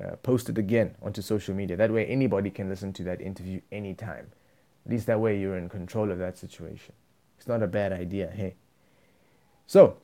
uh, 0.00 0.14
post 0.22 0.48
it 0.48 0.56
again 0.56 0.94
onto 1.02 1.20
social 1.20 1.52
media. 1.52 1.76
That 1.76 1.90
way, 1.90 2.06
anybody 2.06 2.48
can 2.48 2.68
listen 2.68 2.92
to 2.92 3.02
that 3.02 3.20
interview 3.20 3.60
anytime. 3.72 4.30
At 4.86 4.92
least 4.92 5.06
that 5.06 5.18
way, 5.18 5.40
you're 5.40 5.58
in 5.58 5.68
control 5.68 6.12
of 6.12 6.18
that 6.20 6.38
situation. 6.38 6.94
It's 7.38 7.48
not 7.48 7.60
a 7.60 7.66
bad 7.66 7.92
idea, 7.92 8.30
hey. 8.30 8.54
So, 9.66 9.96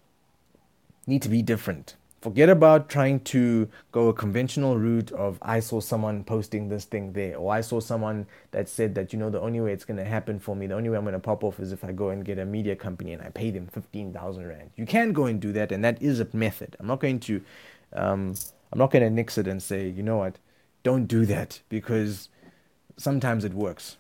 need 1.07 1.23
to 1.23 1.29
be 1.29 1.41
different. 1.41 1.95
Forget 2.21 2.51
about 2.51 2.91
trying 2.91 3.21
to 3.21 3.69
go 3.93 4.09
a 4.09 4.13
conventional 4.13 4.77
route 4.77 5.11
of 5.13 5.39
I 5.41 5.61
saw 5.61 5.81
someone 5.81 6.23
posting 6.23 6.69
this 6.69 6.85
thing 6.85 7.15
there, 7.15 7.37
or 7.37 7.53
I 7.53 7.63
saw 7.63 7.81
someone 7.81 8.27
that 8.51 8.69
said 8.69 8.95
that, 8.97 9.15
you 9.15 9.19
know, 9.19 9.31
the 9.31 9.41
only 9.41 9.61
way 9.61 9.73
it's 9.73 9.87
going 9.87 9.97
to 9.97 10.05
happen 10.05 10.39
for 10.39 10.55
me, 10.55 10.67
the 10.67 10.75
only 10.75 10.91
way 10.91 10.99
I'm 10.99 11.05
going 11.05 11.15
to 11.15 11.19
pop 11.19 11.43
off 11.43 11.59
is 11.59 11.73
if 11.73 11.83
I 11.83 11.93
go 11.93 12.11
and 12.11 12.23
get 12.23 12.39
a 12.39 12.45
media 12.45 12.77
company 12.77 13.15
and 13.15 13.23
I 13.23 13.31
pay 13.31 13.51
them 13.51 13.69
15,000 13.69 14.47
Rand. 14.47 14.71
You 14.77 14.85
can 14.85 15.15
go 15.15 15.25
and 15.25 15.41
do 15.41 15.51
that, 15.53 15.73
and 15.73 15.83
that 15.83 16.03
is 16.03 16.21
a 16.21 16.29
method. 16.35 16.77
I'm 16.79 16.87
not 16.87 17.01
going 17.01 17.21
to. 17.21 17.43
Um, 17.95 18.35
I'm 18.73 18.79
not 18.79 18.91
going 18.91 19.03
to 19.03 19.11
nix 19.11 19.37
it 19.37 19.49
and 19.49 19.63
say, 19.63 19.89
you 19.89 20.03
know 20.03 20.19
what, 20.19 20.39
don't 20.83 21.07
do 21.07 21.27
that 21.27 21.61
because 21.69 22.29
sometimes 22.97 23.45
it 23.45 23.55
works, 23.55 23.97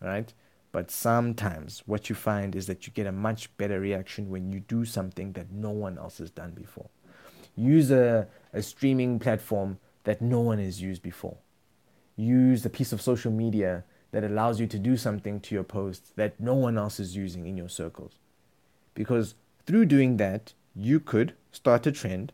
right? 0.00 0.32
But 0.72 0.90
sometimes 0.90 1.82
what 1.86 2.08
you 2.08 2.16
find 2.16 2.56
is 2.56 2.66
that 2.66 2.86
you 2.86 2.92
get 2.92 3.06
a 3.06 3.12
much 3.12 3.56
better 3.56 3.78
reaction 3.78 4.30
when 4.30 4.52
you 4.52 4.60
do 4.60 4.84
something 4.84 5.32
that 5.34 5.52
no 5.52 5.70
one 5.70 5.98
else 5.98 6.18
has 6.18 6.30
done 6.30 6.50
before. 6.50 6.88
Use 7.56 7.90
a, 7.90 8.28
a 8.52 8.62
streaming 8.62 9.18
platform 9.18 9.78
that 10.04 10.20
no 10.20 10.40
one 10.40 10.58
has 10.58 10.82
used 10.82 11.02
before. 11.02 11.36
Use 12.16 12.64
a 12.64 12.70
piece 12.70 12.92
of 12.92 13.02
social 13.02 13.32
media 13.32 13.84
that 14.12 14.24
allows 14.24 14.60
you 14.60 14.66
to 14.66 14.78
do 14.78 14.96
something 14.96 15.40
to 15.40 15.54
your 15.54 15.64
posts 15.64 16.12
that 16.16 16.38
no 16.38 16.54
one 16.54 16.78
else 16.78 17.00
is 17.00 17.16
using 17.16 17.46
in 17.46 17.56
your 17.56 17.68
circles. 17.68 18.12
Because 18.94 19.34
through 19.66 19.86
doing 19.86 20.18
that, 20.18 20.52
you 20.76 21.00
could 21.00 21.34
start 21.50 21.86
a 21.86 21.92
trend 21.92 22.32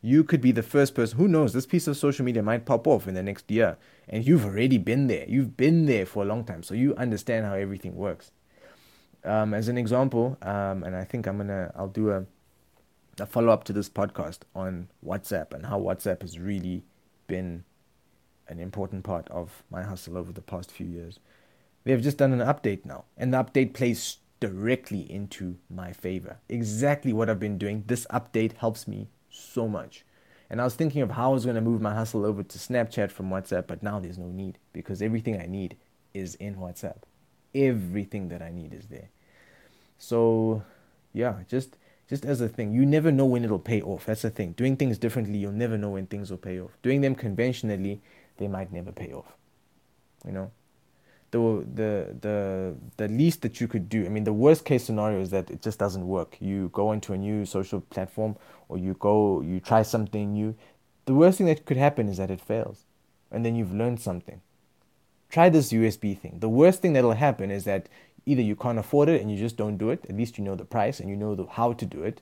you 0.00 0.22
could 0.22 0.40
be 0.40 0.52
the 0.52 0.62
first 0.62 0.94
person. 0.94 1.18
Who 1.18 1.26
knows? 1.26 1.52
This 1.52 1.66
piece 1.66 1.86
of 1.88 1.96
social 1.96 2.24
media 2.24 2.42
might 2.42 2.64
pop 2.64 2.86
off 2.86 3.08
in 3.08 3.14
the 3.14 3.22
next 3.22 3.50
year, 3.50 3.76
and 4.08 4.26
you've 4.26 4.44
already 4.44 4.78
been 4.78 5.08
there. 5.08 5.24
You've 5.28 5.56
been 5.56 5.86
there 5.86 6.06
for 6.06 6.22
a 6.22 6.26
long 6.26 6.44
time, 6.44 6.62
so 6.62 6.74
you 6.74 6.94
understand 6.94 7.46
how 7.46 7.54
everything 7.54 7.96
works. 7.96 8.30
Um, 9.24 9.52
as 9.52 9.68
an 9.68 9.76
example, 9.76 10.38
um, 10.42 10.84
and 10.84 10.94
I 10.94 11.04
think 11.04 11.26
I'm 11.26 11.38
gonna, 11.38 11.72
I'll 11.74 11.88
do 11.88 12.10
a, 12.10 12.24
a 13.20 13.26
follow 13.26 13.52
up 13.52 13.64
to 13.64 13.72
this 13.72 13.88
podcast 13.88 14.40
on 14.54 14.88
WhatsApp 15.04 15.52
and 15.52 15.66
how 15.66 15.80
WhatsApp 15.80 16.22
has 16.22 16.38
really 16.38 16.84
been 17.26 17.64
an 18.48 18.58
important 18.58 19.04
part 19.04 19.28
of 19.28 19.62
my 19.70 19.82
hustle 19.82 20.16
over 20.16 20.32
the 20.32 20.40
past 20.40 20.70
few 20.70 20.86
years. 20.86 21.20
They've 21.84 22.00
just 22.00 22.18
done 22.18 22.32
an 22.32 22.40
update 22.40 22.84
now, 22.84 23.04
and 23.16 23.32
the 23.32 23.42
update 23.42 23.74
plays 23.74 24.18
directly 24.40 25.10
into 25.10 25.56
my 25.70 25.92
favor. 25.92 26.38
Exactly 26.48 27.12
what 27.12 27.28
I've 27.28 27.40
been 27.40 27.58
doing. 27.58 27.84
This 27.86 28.06
update 28.10 28.54
helps 28.54 28.86
me 28.86 29.08
so 29.30 29.68
much. 29.68 30.04
And 30.50 30.60
I 30.60 30.64
was 30.64 30.74
thinking 30.74 31.02
of 31.02 31.10
how 31.10 31.30
I 31.30 31.34
was 31.34 31.44
going 31.44 31.56
to 31.56 31.60
move 31.60 31.80
my 31.80 31.94
hustle 31.94 32.24
over 32.24 32.42
to 32.42 32.58
Snapchat 32.58 33.10
from 33.10 33.28
WhatsApp, 33.30 33.66
but 33.66 33.82
now 33.82 34.00
there's 34.00 34.18
no 34.18 34.28
need 34.28 34.58
because 34.72 35.02
everything 35.02 35.40
I 35.40 35.46
need 35.46 35.76
is 36.14 36.34
in 36.36 36.56
WhatsApp. 36.56 37.02
Everything 37.54 38.28
that 38.28 38.42
I 38.42 38.50
need 38.50 38.72
is 38.72 38.86
there. 38.86 39.10
So, 39.98 40.62
yeah, 41.12 41.40
just 41.48 41.76
just 42.08 42.24
as 42.24 42.40
a 42.40 42.48
thing, 42.48 42.72
you 42.72 42.86
never 42.86 43.12
know 43.12 43.26
when 43.26 43.44
it'll 43.44 43.58
pay 43.58 43.82
off. 43.82 44.06
That's 44.06 44.22
the 44.22 44.30
thing. 44.30 44.52
Doing 44.52 44.76
things 44.76 44.98
differently, 44.98 45.38
you'll 45.38 45.52
never 45.52 45.76
know 45.76 45.90
when 45.90 46.06
things 46.06 46.30
will 46.30 46.38
pay 46.38 46.60
off. 46.60 46.70
Doing 46.82 47.00
them 47.00 47.14
conventionally, 47.14 48.00
they 48.38 48.48
might 48.48 48.72
never 48.72 48.92
pay 48.92 49.12
off. 49.12 49.36
You 50.24 50.32
know? 50.32 50.50
the 51.30 51.38
the 51.74 52.16
the 52.20 52.74
the 52.96 53.08
least 53.08 53.42
that 53.42 53.60
you 53.60 53.68
could 53.68 53.88
do. 53.88 54.06
I 54.06 54.08
mean, 54.08 54.24
the 54.24 54.32
worst 54.32 54.64
case 54.64 54.84
scenario 54.84 55.20
is 55.20 55.30
that 55.30 55.50
it 55.50 55.62
just 55.62 55.78
doesn't 55.78 56.06
work. 56.06 56.36
You 56.40 56.70
go 56.72 56.92
into 56.92 57.12
a 57.12 57.18
new 57.18 57.44
social 57.44 57.80
platform, 57.80 58.36
or 58.68 58.78
you 58.78 58.94
go 58.94 59.42
you 59.42 59.60
try 59.60 59.82
something 59.82 60.32
new, 60.32 60.54
the 61.04 61.14
worst 61.14 61.38
thing 61.38 61.46
that 61.46 61.66
could 61.66 61.76
happen 61.76 62.08
is 62.08 62.16
that 62.16 62.30
it 62.30 62.40
fails. 62.40 62.84
And 63.30 63.44
then 63.44 63.54
you've 63.54 63.74
learned 63.74 64.00
something. 64.00 64.40
Try 65.28 65.50
this 65.50 65.72
USB 65.72 66.18
thing. 66.18 66.38
The 66.40 66.48
worst 66.48 66.80
thing 66.80 66.94
that'll 66.94 67.12
happen 67.12 67.50
is 67.50 67.64
that 67.64 67.90
either 68.28 68.42
you 68.42 68.54
can't 68.54 68.78
afford 68.78 69.08
it 69.08 69.22
and 69.22 69.30
you 69.30 69.38
just 69.38 69.56
don't 69.56 69.78
do 69.78 69.88
it. 69.88 70.04
At 70.08 70.16
least 70.16 70.36
you 70.36 70.44
know 70.44 70.54
the 70.54 70.64
price 70.64 71.00
and 71.00 71.08
you 71.08 71.16
know 71.16 71.34
the, 71.34 71.46
how 71.46 71.72
to 71.72 71.86
do 71.86 72.02
it. 72.02 72.20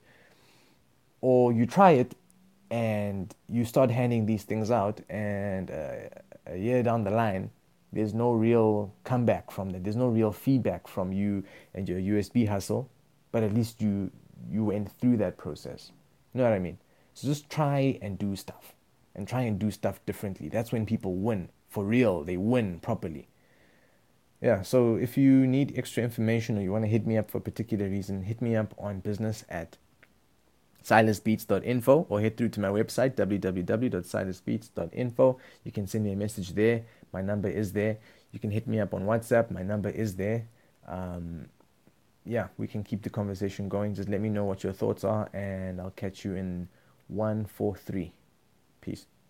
Or 1.21 1.53
you 1.53 1.67
try 1.67 1.93
it 1.93 2.15
and 2.71 3.35
you 3.49 3.65
start 3.65 3.91
handing 3.91 4.27
these 4.27 4.45
things 4.45 4.71
out, 4.71 5.01
and 5.09 5.71
uh, 5.71 6.09
a 6.47 6.57
year 6.57 6.83
down 6.83 7.05
the 7.05 7.11
line, 7.11 7.51
there's 7.93 8.15
no 8.15 8.33
real 8.33 8.93
comeback 9.05 9.51
from 9.51 9.71
that. 9.71 9.85
There's 9.85 9.97
no 9.97 10.09
real 10.09 10.33
feedback 10.33 10.89
from 10.89 11.13
you 11.13 11.45
and 11.75 11.89
your 11.89 12.01
USB 12.01 12.47
hustle, 12.49 12.89
but 13.33 13.43
at 13.43 13.55
least 13.55 13.83
you 13.83 14.11
you 14.51 14.65
went 14.65 14.91
through 15.01 15.17
that 15.19 15.39
process. 15.39 15.93
You 16.33 16.39
know 16.39 16.45
what 16.45 16.53
I 16.53 16.59
mean? 16.59 16.79
So 17.15 17.27
just 17.29 17.49
try 17.49 17.99
and 18.03 18.19
do 18.19 18.37
stuff, 18.37 18.75
and 19.15 19.27
try 19.27 19.43
and 19.43 19.59
do 19.59 19.71
stuff 19.71 20.05
differently. 20.07 20.49
That's 20.49 20.73
when 20.73 20.87
people 20.87 21.15
win 21.15 21.49
for 21.69 21.85
real. 21.85 22.25
They 22.25 22.37
win 22.37 22.81
properly. 22.81 23.29
Yeah. 24.41 24.63
So 24.63 24.97
if 24.97 25.17
you 25.17 25.47
need 25.47 25.73
extra 25.77 26.03
information 26.03 26.59
or 26.59 26.63
you 26.63 26.73
want 26.73 26.85
to 26.85 26.89
hit 26.89 27.07
me 27.07 27.17
up 27.17 27.31
for 27.31 27.39
a 27.39 27.41
particular 27.41 27.89
reason, 27.89 28.25
hit 28.25 28.43
me 28.43 28.57
up 28.57 28.75
on 28.79 29.01
business 29.01 29.45
at 29.49 29.79
silasbeats.info 30.85 32.07
or 32.09 32.21
head 32.21 32.37
through 32.37 32.51
to 32.51 32.61
my 32.61 32.69
website 32.69 33.17
www.silasbeats.info. 33.17 35.39
You 35.65 35.73
can 35.73 35.87
send 35.87 36.05
me 36.05 36.13
a 36.13 36.17
message 36.17 36.55
there. 36.55 36.83
My 37.13 37.23
number 37.23 37.49
is 37.49 37.73
there. 37.73 37.97
You 38.33 38.39
can 38.39 38.51
hit 38.51 38.69
me 38.69 38.81
up 38.81 38.93
on 38.95 39.05
WhatsApp. 39.05 39.51
My 39.51 39.63
number 39.63 39.89
is 39.89 40.17
there. 40.17 40.47
Um, 40.87 41.47
yeah, 42.25 42.49
we 42.59 42.67
can 42.67 42.85
keep 42.85 43.03
the 43.03 43.11
conversation 43.11 43.69
going. 43.69 43.95
Just 43.95 44.09
let 44.09 44.21
me 44.21 44.29
know 44.29 44.45
what 44.45 44.63
your 44.63 44.73
thoughts 44.73 45.05
are, 45.05 45.29
and 45.33 45.81
I'll 45.81 45.91
catch 45.91 46.25
you 46.25 46.35
in 46.35 46.69
143. 47.09 48.13
Peace. 48.81 49.07